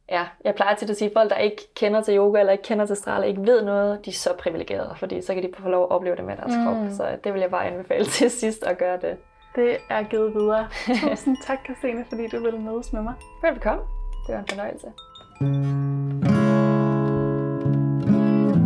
[0.10, 2.64] ja, jeg plejer til at sige, at folk, der ikke kender til yoga eller ikke
[2.64, 5.70] kender til strala, ikke ved noget, de er så privilegerede, fordi så kan de få
[5.70, 6.64] lov at opleve det med deres mm.
[6.64, 6.76] krop.
[6.90, 9.18] Så det vil jeg bare anbefale til sidst at gøre det.
[9.56, 10.68] Det er givet videre.
[11.10, 13.14] Tusind tak, Christine, fordi du ville mødes med mig.
[13.44, 13.99] Velbekomme.
[14.30, 14.88] Det var en fornøjelse.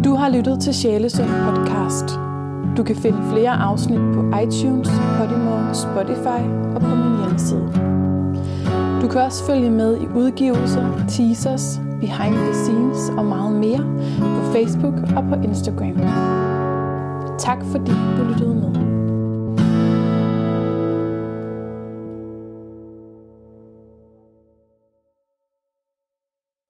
[0.03, 2.19] Du har lyttet til Sjælesund podcast.
[2.77, 6.41] Du kan finde flere afsnit på iTunes, Podimo, Spotify
[6.75, 7.67] og på min hjemmeside.
[9.01, 13.83] Du kan også følge med i udgivelser, teasers, behind the scenes og meget mere
[14.19, 15.97] på Facebook og på Instagram.
[17.39, 18.92] Tak fordi du lyttede med.